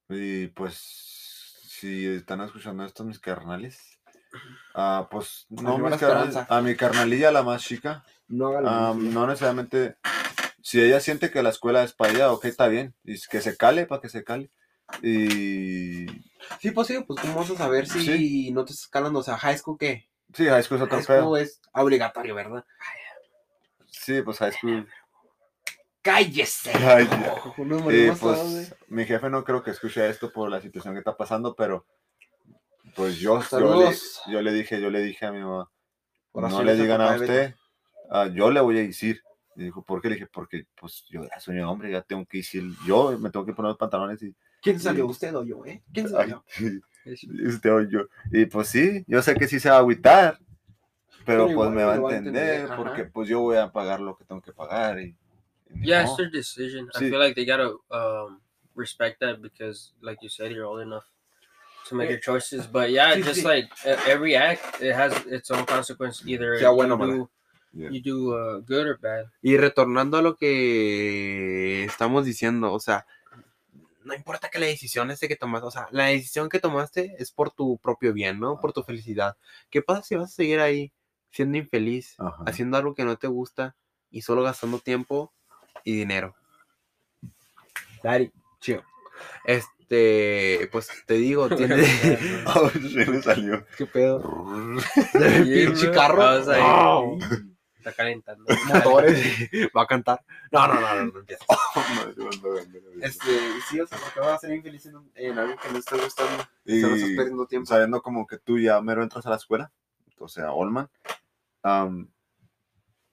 [0.08, 3.98] Y pues, si están escuchando esto, mis carnales.
[4.74, 6.46] Ah, pues no, mis carnales, esperanza.
[6.48, 8.04] a mi carnalilla, la más chica.
[8.28, 9.96] No ah, no necesariamente.
[10.62, 12.94] Si ella siente que la escuela es para ella, ok, está bien.
[13.04, 14.50] Y que se cale, para que se cale.
[15.02, 16.06] Y.
[16.60, 18.50] Sí, pues sí, pues cómo vas a saber si Sí.
[18.52, 20.08] no te estás calando, o sea, high school qué?
[20.34, 21.36] Sí, high school es otro High school pedo.
[21.36, 22.64] es obligatorio, ¿verdad?
[23.86, 24.88] Sí, pues high school.
[26.02, 26.72] cállese.
[26.74, 27.08] Ay.
[27.58, 28.10] Nos Y güey.
[28.16, 31.86] pues mi jefe no creo que escuche esto por la situación que está pasando, pero
[32.96, 33.96] pues yo, yo, le,
[34.32, 35.70] yo le dije, yo le dije a mi mamá,
[36.34, 37.54] Ahora no le no digan a usted,
[38.10, 39.22] ah, yo le voy a decir.
[39.54, 40.08] Y dijo, ¿por qué?
[40.08, 43.30] Le dije, porque pues yo ya soy un hombre, ya tengo que decir, yo me
[43.30, 44.34] tengo que poner los pantalones y...
[44.62, 45.06] ¿Quién salió?
[45.06, 45.82] ¿Usted o yo, eh?
[45.92, 46.44] ¿Quién salió?
[47.04, 48.06] usted o yo.
[48.30, 51.70] Y pues sí, yo sé que sí se va a agüitar, pero, Pero pues igual
[51.72, 55.00] me va a entender, porque pues yo voy a pagar lo que tengo que pagar.
[55.00, 55.16] Y,
[55.74, 56.12] y Yeah, modo.
[56.12, 56.88] it's their decision.
[56.94, 57.10] I Sí.
[57.10, 58.40] feel like they gotta um,
[58.76, 61.04] respect that because, like you said, you're old enough
[61.88, 62.66] to make your choices.
[62.70, 63.44] But yeah, Sí, just sí.
[63.44, 66.22] like e- every act, it has its own consequence.
[66.24, 67.30] Either Sea bueno you do,
[67.74, 67.90] Yeah.
[67.90, 69.26] you do uh, good or bad.
[69.42, 73.06] Y retornando a lo que estamos diciendo, o sea,
[74.04, 77.30] no importa que la decisión esté que tomaste, o sea, la decisión que tomaste es
[77.30, 78.60] por tu propio bien, ¿no?
[78.60, 79.36] Por tu felicidad.
[79.70, 80.92] ¿Qué pasa si vas a seguir ahí
[81.30, 82.44] siendo infeliz, Ajá.
[82.46, 83.76] haciendo algo que no te gusta
[84.10, 85.32] y solo gastando tiempo
[85.84, 86.34] y dinero?
[88.02, 88.82] Daddy, chido.
[89.44, 91.84] Este, pues te digo, tiene...
[92.46, 93.64] Oh, se me salió.
[93.76, 94.22] ¿Qué pedo?
[95.14, 97.26] Yeah, Pinche carro.
[97.82, 98.44] Está calentando.
[98.66, 99.50] Motores.
[99.76, 100.24] Va a cantar.
[100.52, 101.44] No, no, no, no, no empieza.
[103.02, 106.00] Este, sí, o sea, porque vas a ser infeliz en, en algo que no estás
[106.00, 106.44] gustando.
[106.64, 107.66] Y Solo estás perdiendo tiempo.
[107.66, 109.72] sabiendo como que tú ya mero entras a la escuela,
[110.18, 110.88] o sea, Olman,
[111.64, 112.06] um,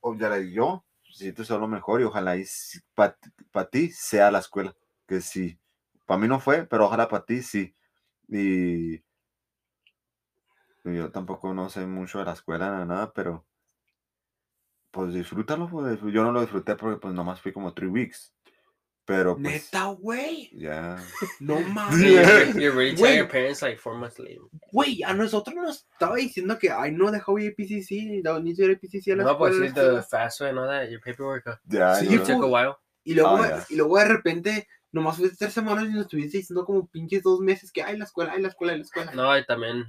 [0.02, 2.36] o ya la- yo siento ser lo mejor y ojalá
[2.96, 4.76] para ti sea la escuela,
[5.08, 5.58] que sí,
[6.06, 7.76] para mí no fue, pero ojalá para ti sí.
[8.28, 9.02] Y, y
[10.96, 13.46] yo tampoco no sé mucho de la escuela, ni nada, pero
[14.92, 18.34] pues disfrútalo, pues, yo no lo disfruté porque pues nomás fui como three weeks,
[19.06, 20.50] pero pues Neta, güey.
[20.54, 20.98] ya.
[21.40, 22.56] No You're, mames.
[22.56, 22.98] you're really Wait.
[22.98, 24.42] telling your parents like four months later.
[24.72, 28.80] Güey, a nosotros nos estaba diciendo que, ay, no dejó ir PCC, no ni ir
[28.80, 29.68] PCC a la No, but escuela.
[29.68, 32.48] see the FAFSA and all that, your paperwork, uh, Ya, Sí, yo- it took a
[32.48, 32.76] while.
[33.04, 33.66] Y luego, Ah, ya.
[33.70, 37.40] y luego de repente, nomás fue tres semanas y nos estuviste diciendo como pinches dos
[37.40, 39.12] meses que, ay, la escuela, ay, la escuela, ay, la escuela.
[39.14, 39.86] No, y también,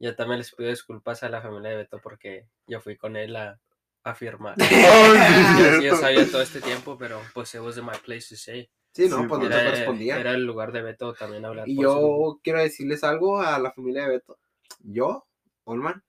[0.00, 3.36] yo también les pido disculpas a la familia de Beto porque yo fui con él
[3.36, 3.60] a,
[4.04, 4.54] a firmar.
[4.60, 8.70] Ay, Sí, yo sabía todo este tiempo, pero pues it wasn't my place to say.
[8.92, 10.20] Sí, no, Sí, pues no te Era, correspondía.
[10.20, 11.68] era el lugar de Beto también hablar.
[11.68, 14.38] Y su- yo quiero decirles algo a la familia de Beto.
[14.80, 15.26] Yo,
[15.64, 16.04] Olman,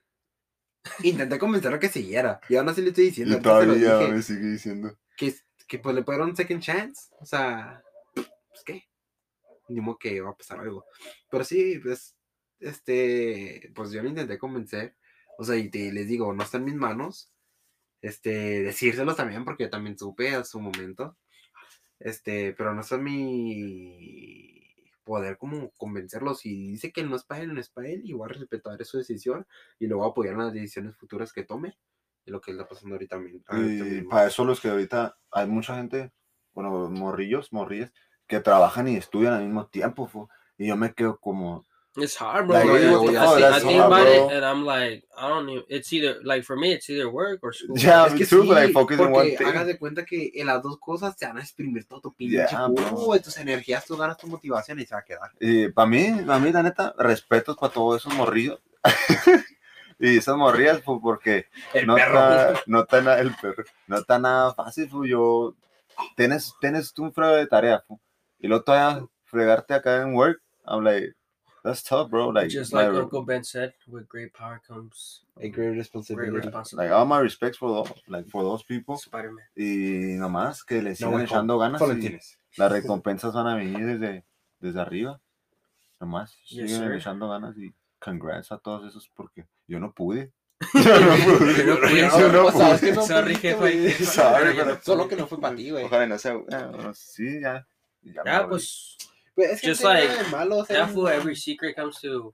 [1.02, 2.40] intenté convencerlo que siguiera.
[2.50, 4.96] Y aún así le estoy diciendo, Y todavía me sigue diciendo.
[5.18, 5.34] que,
[5.68, 7.10] que pues le puedo dar un second chance.
[7.20, 7.82] O sea,
[8.14, 8.84] pues qué.
[9.70, 10.86] Ni modo que va a pasar algo.
[11.32, 12.16] Pero sí, pues,
[12.60, 14.96] este, pues yo lo intenté convencer.
[15.40, 17.32] O sea, y te- les digo, no está en mis manos.
[18.06, 21.18] Este, decírselos también, porque yo también supe a su momento.
[22.00, 24.62] Este, pero no está mi
[25.04, 26.42] poder como convencerlos.
[26.42, 28.86] Si dice que no es para él, no es para él, y voy a respetar
[28.86, 29.48] su decisión
[29.80, 31.80] y lo voy a apoyar en las decisiones futuras que tome.
[32.28, 34.10] Y lo que está pasando ahorita, ahorita Y mismo.
[34.10, 36.12] para eso los que ahorita hay mucha gente,
[36.54, 37.92] bueno, morrillos, morrillas,
[38.28, 40.30] que trabajan y estudian al mismo tiempo.
[40.60, 41.66] Y yo me quedo como,
[41.98, 42.58] It's hard, bro.
[42.58, 44.28] Like, I, yo- think- yo- I think, I hard, about bro.
[44.30, 45.64] it and I'm like, I don't know.
[45.70, 47.78] It's either, like, for me, it's either work or school.
[47.78, 49.48] Yeah, Es que too, sí, but I focus on one porque thing.
[49.48, 52.36] hagas de cuenta que en las dos cosas te van a exprimir todo tu pinche
[52.36, 52.68] Yeah,
[53.24, 55.32] tus energías, tus ganas, tu motivación y se va a quedar.
[55.40, 58.60] y para mí, para mí, la neta, respetos para todos esos morrillos.
[60.00, 62.20] y esas morrillas, pues, porque El no perro.
[62.20, 65.56] está, no está nada, el perro, no está nada fácil, fu, yo,
[66.18, 68.00] tienes, tienes tú un de tarea, fu,
[68.40, 71.14] y luego todavía fregarte acá en work, I'm like,
[71.66, 75.42] that's tough, bro, like, Just my- like Uncle Ben said, with great power comes A
[75.50, 76.32] great great responsibility.
[76.32, 76.94] like, responsibility.
[76.94, 79.44] all my respects for those, like, for those people, Spider-Man.
[79.58, 82.20] y nomás que le No, sigan güey, echando ganas, y
[82.58, 84.24] las recompensas van a venir desde,
[84.60, 85.20] desde arriba,
[86.00, 86.92] nomás, Yes, siguen sir.
[86.94, 90.32] echando ganas, y congrats a todos esos, porque yo no pude.
[90.74, 91.66] Yo no pude.
[91.66, 91.98] no pude.
[91.98, 92.80] Yo no pude.
[92.80, 93.36] que no Sorry,
[94.84, 95.84] Solo que no fue para ti, güey.
[95.84, 96.36] Ojalá no sea.
[96.94, 97.68] sí, ya.
[98.04, 98.98] ya pues,
[99.36, 102.34] Pues es que Just like- de malo, yeah, fool, every secret comes to,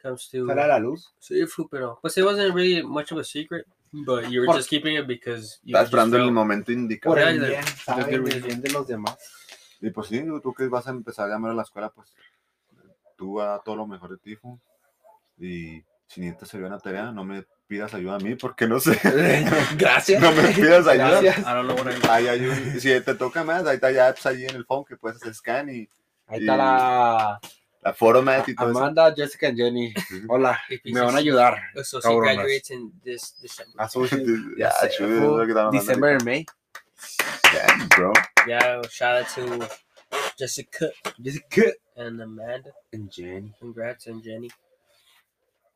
[0.00, 1.12] comes to, sale a la luz.
[1.18, 4.56] sí, fool, pero, pues, it wasn't really much of a secret, but you were Por-
[4.56, 7.14] just keeping it because you Estás esperando el momento indicado.
[7.14, 7.64] Por el the- bien,
[8.08, 9.16] el bien de los demás.
[9.80, 12.12] Y pues sí, tú que vas a empezar a llamar a la escuela, pues
[13.16, 14.38] tú a todo lo mejor de ti.
[15.38, 18.78] Y si necesitas ayuda en la tarea, no me pidas ayuda a mí porque no
[18.78, 18.96] sé.
[19.76, 20.22] Gracias.
[20.22, 21.20] No me pidas ayuda.
[21.20, 21.38] Gracias.
[21.38, 24.06] I don't know what I Ahí hay un- si te toca más, ahí está ya
[24.08, 25.88] apps allí en el phone que puedes hacer scan y
[26.32, 27.40] Ahí está la
[27.82, 28.78] la format y todo eso.
[28.78, 29.94] Amanda, Jessica y Jenny.
[30.28, 31.58] Hola, me van a ayudar.
[31.84, 32.34] So she Cabronas.
[32.36, 33.74] graduates in this December.
[33.78, 34.24] Associate.
[34.56, 36.46] Ya, sé, chulo, fu, es lo que estaban hablando December and May.
[37.52, 38.12] Damn, bro.
[38.46, 39.68] Yeah, shout out to
[40.38, 42.70] Jessica Jessica and Amanda.
[42.92, 43.52] and Jenny.
[43.58, 44.50] Congrats and Jenny.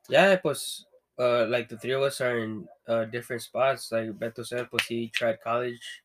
[0.09, 0.87] Yeah, pues,
[1.19, 3.91] uh, like the three of us are in uh, different spots.
[3.91, 6.03] Like Beto said, pues he tried college.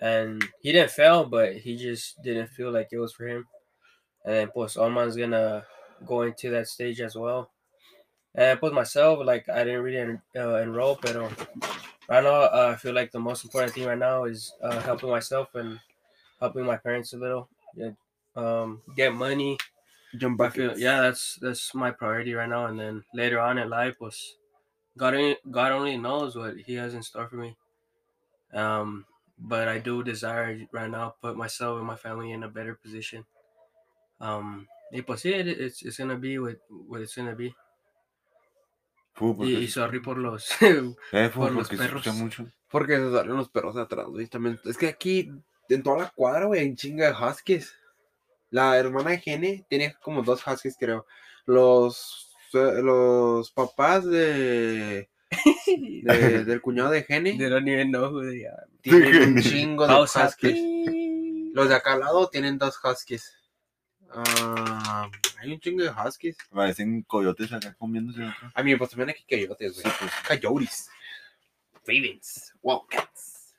[0.00, 3.44] and he didn't fail, but he just didn't feel like it was for him.
[4.24, 5.66] And then pues Oman's gonna
[6.06, 7.50] go into that stage as well.
[8.34, 11.16] And pues myself, like I didn't really en- uh, enroll, but
[12.08, 15.10] right now uh, I feel like the most important thing right now is uh, helping
[15.10, 15.80] myself and
[16.40, 17.48] helping my parents a little.
[17.74, 17.92] Yeah,
[18.36, 19.58] um, get money.
[20.16, 20.54] Jump I back.
[20.54, 22.66] feel yeah, that's that's my priority right now.
[22.66, 24.36] And then later on in life, was
[24.96, 27.56] God only God only knows what He has in store for me.
[28.52, 29.06] Um,
[29.38, 33.26] but I do desire right now put myself and my family in a better position.
[34.20, 37.54] Um, y pues sí, it, it's it's gonna be what what it's gonna be.
[39.40, 42.06] Y, y sorry por los eh, por los se perros.
[42.14, 42.46] mucho.
[42.70, 44.26] Porque se salen los perros de atrás, güey.
[44.26, 45.30] También, es que aquí,
[45.68, 47.74] en toda la cuadra, güey, hay chinga de huskies.
[48.50, 51.06] La hermana de Gene tiene como dos huskies, creo.
[51.46, 55.08] Los, eh, los papás de,
[55.66, 58.66] de- del cuñado de Gene they are.
[58.82, 61.54] tienen un chingo de huskies.
[61.54, 63.34] Los de acá al lado tienen dos huskies.
[64.10, 66.36] Ah, hay un chingo de huskies.
[66.50, 68.50] Parecen coyotes acá comiéndose otro.
[68.54, 69.94] A mí, pues también aquí coyotes, Sí, güey.
[70.00, 70.12] pues.
[70.40, 70.90] Coyotes.
[71.86, 72.54] Ravens.
[72.62, 73.54] Wildcats.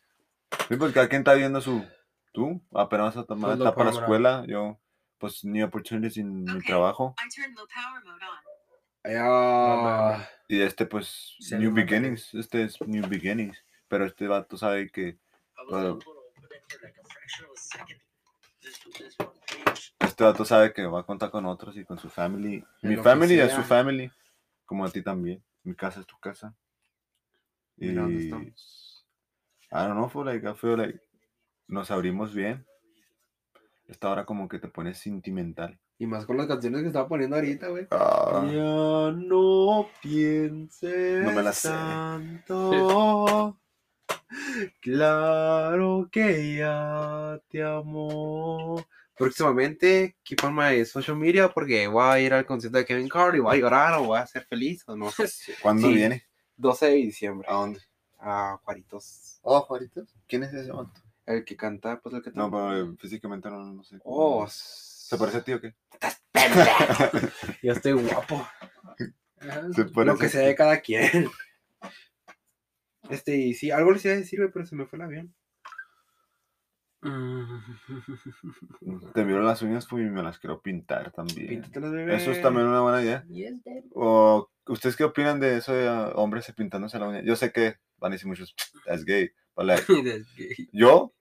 [0.68, 1.86] Sí, pues cada quien está viendo su.
[2.32, 4.45] Tú apenas vas a tomar Pues está para la escuela.
[4.47, 4.80] Yo,
[5.18, 6.62] pues, ni opportunities sin mi Okay.
[6.68, 7.16] trabajo.
[7.20, 9.16] I turned low power mode on.
[9.18, 12.34] Ah, Y este, pues, Sí, New Beginnings.
[12.34, 13.58] Este es New Beginnings.
[13.88, 15.18] Pero este vato sabe que.
[15.70, 16.00] Well,
[20.20, 22.61] este vato sabe que va a contar con otros y con su family.
[22.82, 24.11] Mi lo family es su family.
[24.65, 25.41] Como a ti también.
[25.63, 26.53] Mi casa es tu casa.
[27.78, 27.88] Y.
[27.88, 29.05] mira dónde I estamos.
[29.72, 30.99] don't know, feel like, I feel like
[31.70, 32.65] nos abrimos bien.
[33.88, 35.80] Esta hora como que te pones sentimental.
[35.97, 37.88] Y más con las canciones que estaba poniendo ahorita, güey.
[37.91, 41.70] Ah, Ya no pienses No me la sé.
[41.70, 43.57] tanto.
[44.82, 48.86] Claro que ya te amo.
[49.20, 53.36] Próximamente, keep on my social media porque voy a ir al concierto de Kevin Carr
[53.36, 55.26] y voy a llorar o voy a ser feliz o no sé.
[55.61, 55.93] ¿Cuándo Sí.
[55.93, 56.26] viene?
[56.55, 57.45] 12 de diciembre.
[57.51, 57.82] ¿A dónde?
[58.17, 59.39] A Juaritos.
[59.41, 60.15] Oh, Juaritos.
[60.26, 61.01] ¿Quién es ese vato?
[61.26, 63.97] El que canta, pues el que No, pero eh, físicamente no, no sé.
[64.03, 65.76] Oh, ¿Se parece a ti o qué?
[67.61, 68.47] Yo estoy guapo.
[69.76, 71.30] Se Lo que sea de cada quien.
[73.09, 75.36] Este, y sí, algo les iba a decir, pero se me fue el avión.
[77.02, 77.60] Mm.
[79.14, 81.47] Te miro las uñas pues, y me las quiero pintar también.
[81.47, 82.16] Píntatelas, bebé.
[82.16, 83.24] Eso es también una buena idea.
[83.28, 83.56] Yes.
[83.93, 87.22] O, ¿Ustedes qué opinan de eso de hombres pintándose la uña?
[87.24, 88.54] Yo sé que van a decir muchos,
[88.86, 89.32] es gay.
[89.58, 89.84] like,
[90.74, 91.14] yo,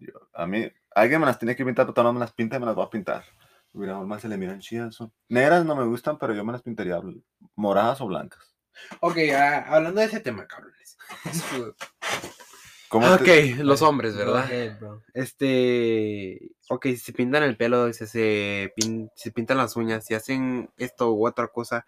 [0.00, 2.60] yo- a mí, alguien me las tiene que pintar, pero no me las pinta y
[2.60, 3.24] me las voy a pintar.
[3.72, 4.94] Mira, normal se le miran chidas.
[4.94, 7.00] son- Negras no me gustan, pero yo me las pintaría
[7.54, 8.54] moradas o blancas.
[9.00, 10.96] Ok, ah, hablando de ese tema, cabrones.
[13.00, 14.44] ¿Cómo Ok, te- los hombres, ¿verdad?
[14.44, 14.78] ahead.
[15.14, 20.14] Este, ok, si se pintan el pelo, si se, pin- si pintan las uñas, si
[20.14, 21.86] hacen esto u otra cosa,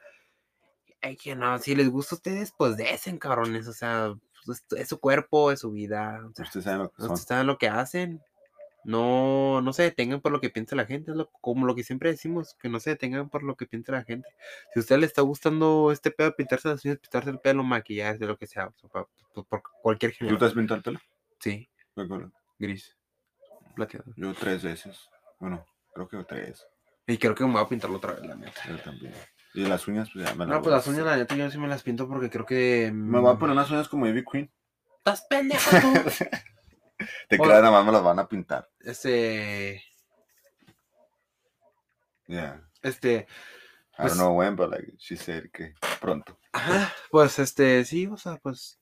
[1.03, 4.79] ay, que no, si les gusta a ustedes, pues desen, cabrones, o sea, pues, es,
[4.81, 7.11] es su cuerpo, es su vida, o sea, Ustedes saben lo que son.
[7.13, 8.23] ustedes saben lo que hacen,
[8.85, 11.83] no, no se detengan por lo que piensa la gente, es lo- como lo que
[11.85, 14.29] siempre decimos, que no se detengan por lo que piensa la gente.
[14.73, 18.25] Si a usted le está gustando este pedo, pintarse las uñas, pintarse el pelo, maquillarse,
[18.25, 19.09] lo que sea, por,
[19.49, 20.39] por cualquier ¿Tú género.
[20.39, 21.01] te has pintado el pelo?
[21.41, 22.31] Sí, ¿Qué color?
[22.59, 22.97] gris,
[23.75, 24.07] plateado.
[24.17, 25.09] Yo tres veces.
[25.39, 25.65] Bueno,
[25.95, 26.67] creo que tres.
[27.07, 28.61] Y creo que me voy a pintarlo otra vez, la neta.
[28.69, 29.15] Yo también.
[29.55, 31.59] Y las uñas, pues ya me las No, pues las uñas, la neta, yo sí
[31.59, 32.91] me las pinto porque creo que.
[32.93, 34.51] Me voy a mm, poner unas uñas como Ivy Queen.
[34.99, 35.93] ¿Estás pendejo tú?
[37.29, 38.69] Te creas, nada más me las van a pintar.
[38.81, 39.83] este.
[42.27, 42.63] Yeah.
[42.83, 43.27] Este.
[43.99, 46.39] I Pues- don't know when, but like she said que pronto.
[46.53, 48.79] Ajá, pues este, sí, o sea, pues.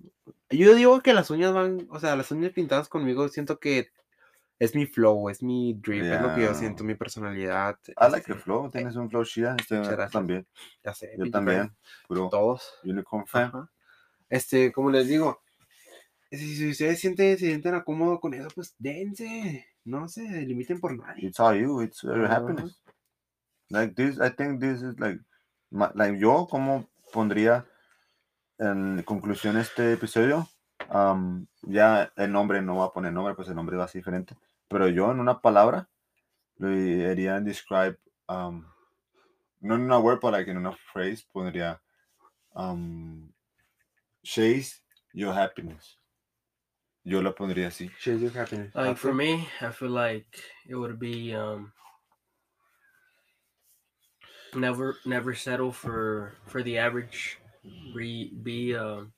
[0.50, 1.86] Yo digo que las uñas van.
[1.90, 3.90] O sea, las uñas pintadas conmigo, siento que
[4.58, 7.78] es mi flow, es mi drip, es lo que yo siento, mi personalidad.
[7.88, 8.70] I like este, the flow.
[8.70, 9.56] Tienes un flow chida.
[9.58, 10.46] Este también.
[10.84, 11.74] Ya sé, Yo también.
[12.08, 12.74] Puro Todos.
[12.84, 13.44] unicorn fan.
[13.48, 13.70] Ajá.
[14.28, 15.42] Este, como les digo,
[16.30, 19.66] si, si ustedes sienten, se sienten cómodos con eso, pues dense.
[19.84, 21.28] No se limiten por nadie.
[21.28, 21.80] It's all you.
[21.80, 22.80] It's your happiness.
[23.70, 25.20] Like this, I think this is like,
[25.70, 27.66] like yo como pondría
[28.58, 30.48] en conclusión este episodio.
[30.90, 34.00] um, ya el nombre no va a poner nombre, pues el nombre va a ser
[34.00, 34.36] diferente.
[34.68, 35.88] Pero yo en una palabra
[36.58, 37.98] lo haría en describe,
[38.28, 38.64] um,
[39.60, 41.80] no en una word, pero like en una phrase pondría
[42.54, 43.30] um,
[44.22, 45.98] chase your happiness.
[47.07, 47.88] Yo lo pondría así.
[48.00, 48.74] Share your happiness.
[48.74, 50.26] Like for me, I feel like
[50.68, 51.72] it would be um
[54.54, 57.38] never never settle for for the average.
[57.94, 59.12] Be be um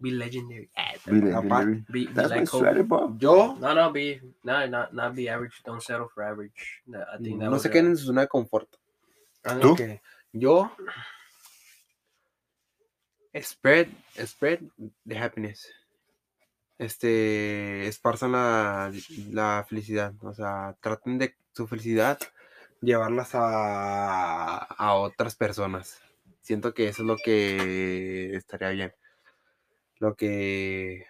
[0.00, 0.70] be legendary.
[0.78, 1.84] Ah, Be legendary.
[1.92, 2.60] Be, be That's like Kobe.
[2.64, 3.14] strategy, bro.
[3.20, 5.60] Yo No, no, be no, not not be average.
[5.62, 6.80] Don't settle for average.
[6.88, 8.68] That- I think that no se queden en su zona de confort.
[9.44, 9.76] I ¿Tú?
[9.76, 10.00] think- Ok,
[10.32, 10.70] Yo
[13.42, 13.88] spread,
[14.24, 14.60] spread
[15.06, 15.72] the happiness.
[16.78, 18.92] Este, esparzan la,
[19.30, 20.14] la felicidad.
[20.22, 22.18] O sea, traten de su felicidad
[22.80, 26.00] llevarlas a, a otras personas.
[26.42, 28.94] Siento que eso es lo que estaría bien.
[29.98, 31.06] Lo que,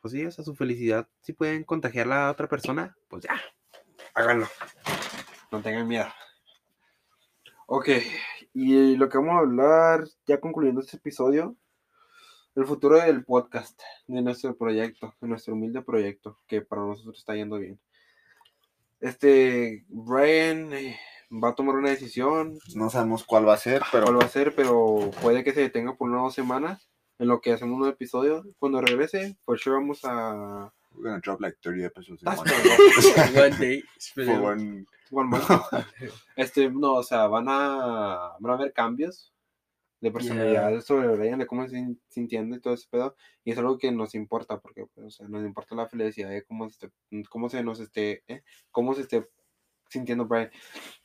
[0.00, 3.40] pues sí, o sea, su felicidad, si pueden contagiarla a otra persona, pues ya,
[4.14, 4.48] háganlo.
[5.52, 6.08] No tengan miedo.
[7.66, 7.88] Ok,
[8.58, 11.54] y lo que vamos a hablar, ya concluyendo este episodio,
[12.54, 17.34] el futuro del podcast, de nuestro proyecto, de nuestro humilde proyecto, que para nosotros está
[17.34, 17.78] yendo bien.
[18.98, 20.98] Este, Brian eh,
[21.30, 24.28] va a tomar una decisión, No sabemos cuál va a ser, pero cuál va a
[24.30, 26.88] ser, pero puede que se detenga por unas dos semanas,
[27.18, 28.42] en lo que hacemos un episodio.
[28.58, 30.72] Cuando regrese, por sure vamos a...
[30.96, 33.82] we're gonna drop like 30 episodes in That's one, not- One day.
[34.14, 35.44] for one- One month.
[36.36, 39.32] Este, no, o sea, van a, van a haber cambios
[40.00, 43.16] de personalidad sobre Brian, de cómo se sin- sintiendo y todo ese pedo.
[43.44, 46.42] Y es algo que nos importa, porque, pues, o sea, nos importa la felicidad de
[46.44, 48.42] cómo, se esté- cómo se nos esté, ¿eh?
[48.70, 49.26] cómo se esté
[49.88, 50.50] sintiendo Brian.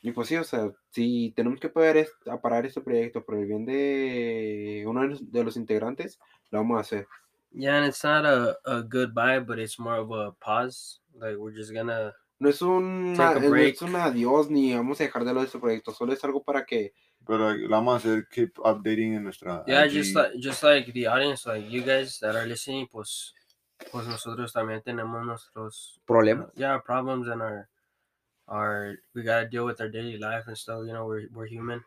[0.00, 3.36] Y pues sí, o sea, si tenemos que parar es- a parar este proyecto por
[3.36, 6.18] el bien de uno de los, de los integrantes,
[6.50, 7.06] lo vamos a hacer.
[7.54, 11.00] Yeah, and it's not a, a goodbye, but it's more of a pause.
[11.14, 15.00] Like we're just gonna No es un, Take a no es un adiós ni vamos
[15.00, 16.92] a dejar de lado este proyecto, solo es algo para que
[17.24, 19.62] Pero lo vamos a hacer, keep updating en nuestra.
[19.68, 19.92] yeah, IG.
[19.92, 23.32] just like just like the audience, like you guys that are listening, pues
[23.92, 26.48] pues nosotros también tenemos nuestros problemas.
[26.48, 27.68] uh, yeah problems and our
[28.48, 30.84] our we gotta deal with our daily life and stuff.
[30.84, 31.84] You know, we're we're human,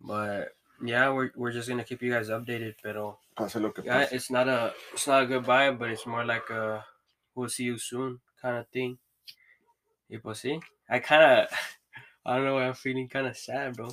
[0.00, 0.48] but
[0.84, 2.74] yeah, we're we're just gonna keep you guys updated.
[2.82, 4.12] Pero Pase lo que yeah, pase.
[4.16, 6.84] it's not a it's not a goodbye, but it's more like a
[7.34, 8.98] we'll see you soon kind of thing.
[10.08, 11.48] Y pues sí, I kind of
[12.26, 13.88] I don't know why I'm feeling kind of sad, bro.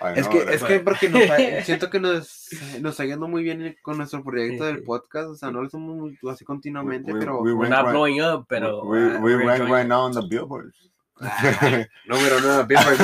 [0.00, 1.22] I Es know, que, es que porque nos
[1.66, 2.48] siento que nos,
[2.80, 5.94] nos está yendo muy bien con nuestro proyecto del podcast, o sea, no lo hacemos
[5.96, 9.34] muy- así continuamente, we- pero we We're not right- blowing up, pero we, uh, we
[9.36, 10.88] we're rank right now on the billboards.
[12.08, 12.98] número uno, Billboard.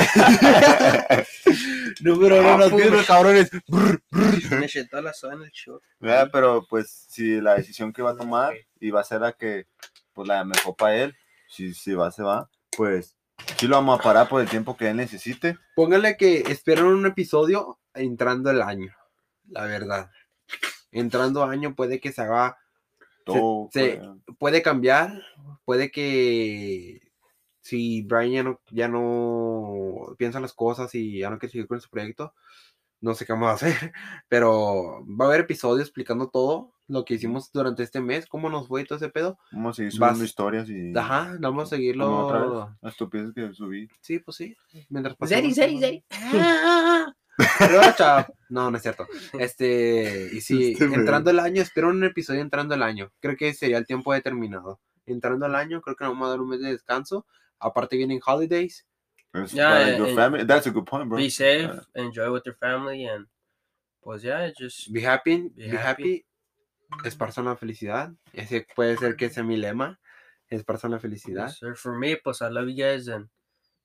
[2.01, 2.83] Número Ah, uno, pues.
[2.83, 3.49] Billboard, cabrones.
[4.51, 5.79] Me sentó la soda en el show.
[5.99, 9.67] Pero pues si la decisión que va a tomar y va a ser la que
[10.13, 11.15] pues la mejor para él,
[11.49, 13.15] si, si va, se va, pues
[13.57, 15.57] sí lo vamos a parar por el tiempo que él necesite.
[15.75, 18.93] Póngale que esperan un episodio entrando el año,
[19.47, 20.11] la verdad.
[20.91, 22.57] Entrando año puede que se haga,
[23.25, 24.01] Todo, se-
[24.39, 25.21] puede cambiar,
[25.65, 27.08] puede que
[27.69, 31.79] si Brian ya no, ya no piensa las cosas y ya no quiere seguir con
[31.81, 32.33] su proyecto,
[33.01, 33.73] no sé qué vamos a hacer,
[34.29, 38.67] pero va a haber episodios explicando todo lo que hicimos durante este mes, cómo nos
[38.67, 39.37] fue y todo ese pedo.
[39.51, 42.65] vamos a seguir vas- subiendo historias y Ajá, vamos a otra seguirlo.
[42.65, 43.87] vez, las estupideces que subí.
[44.01, 44.55] Sí, pues sí.
[44.89, 46.03] Mientras Zeri, pasemos- Zeri, Zeri.
[48.49, 49.07] No, no es cierto.
[49.37, 53.11] Este, y sí, Este, entrando el año, espero un episodio entrando el año.
[53.21, 54.79] Creo que sería el tiempo determinado.
[55.05, 57.25] Entrando el año, creo que nos vamos a dar un mes de descanso.
[57.59, 58.85] Aparte vienen holidays.
[59.33, 60.43] It's Yeah, and- your and family.
[60.45, 61.17] That's a good point, bro.
[61.17, 61.81] Be safe, Yeah.
[62.05, 63.27] enjoy with your family, and
[64.01, 66.25] pues yeah, just Be happy, Be be, happy.
[67.05, 68.11] Esparzan la felicidad.
[68.33, 69.99] Ese puede ser que sea mi lema.
[70.49, 71.47] Esparzan la felicidad.
[71.47, 71.75] yes, sir.
[71.75, 73.29] For me, pues I love you guys, and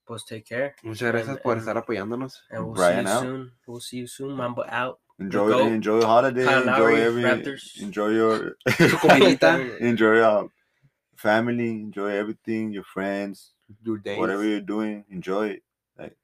[0.07, 2.43] pues take care, Muchas gracias And- por and- estar apoyándonos.
[2.51, 3.23] and we'll Brian see you out.
[3.23, 3.53] soon.
[3.67, 4.37] We'll see you soon.
[4.37, 4.99] Mambo out.
[5.19, 6.45] Enjoy, enjoy the holiday.
[6.45, 7.23] Kyle Enjoy Lowry, every.
[7.23, 7.81] Raptors.
[7.83, 8.57] Enjoy your.
[8.67, 10.51] Su comidita, enjoy your
[11.17, 11.69] family.
[11.83, 12.73] Enjoy everything.
[12.73, 13.54] Your friends.
[13.83, 14.19] Your days.
[14.19, 15.63] whatever you're doing, enjoy it.
[15.99, 16.17] Like,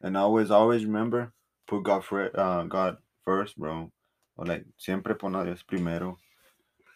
[0.00, 1.32] and always, always remember,
[1.66, 3.90] put God, fir- uh, God first, bro.
[4.36, 6.16] O like, siempre pon a Dios primero.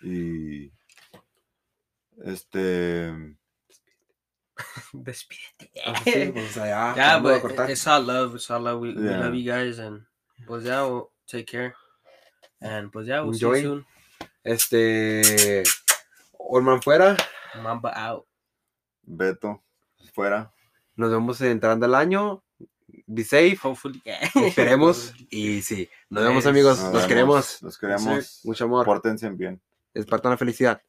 [0.02, 0.70] Y
[2.24, 3.36] este,
[4.92, 5.70] Despídete.
[5.84, 7.68] Ah, pues, ya, yeah, but cortar.
[7.70, 8.34] it's all love.
[8.34, 8.80] It's all love.
[8.80, 10.02] We, we love you guys, and
[10.46, 11.74] pues yeah, we'll take care.
[12.60, 13.54] And pues yeah, we'll see Enjoy.
[13.56, 13.84] you soon.
[14.44, 15.64] Este.
[16.40, 17.16] Olman fuera.
[17.62, 18.26] Mamba out.
[19.06, 19.60] Beto,
[20.16, 20.52] fuera.
[20.96, 22.42] Nos vemos entrando el año.
[23.06, 23.58] Be safe.
[23.62, 24.18] Hopefully, yeah.
[24.46, 25.14] Esperemos.
[25.30, 25.88] Y sí.
[26.08, 26.78] Nos vemos, amigos.
[26.78, 27.62] Nos Nos vemos, queremos.
[27.62, 28.40] Los queremos.
[28.44, 28.86] Mucho amor.
[28.86, 29.60] Pórtense bien.
[29.92, 30.80] Espartan la felicidad.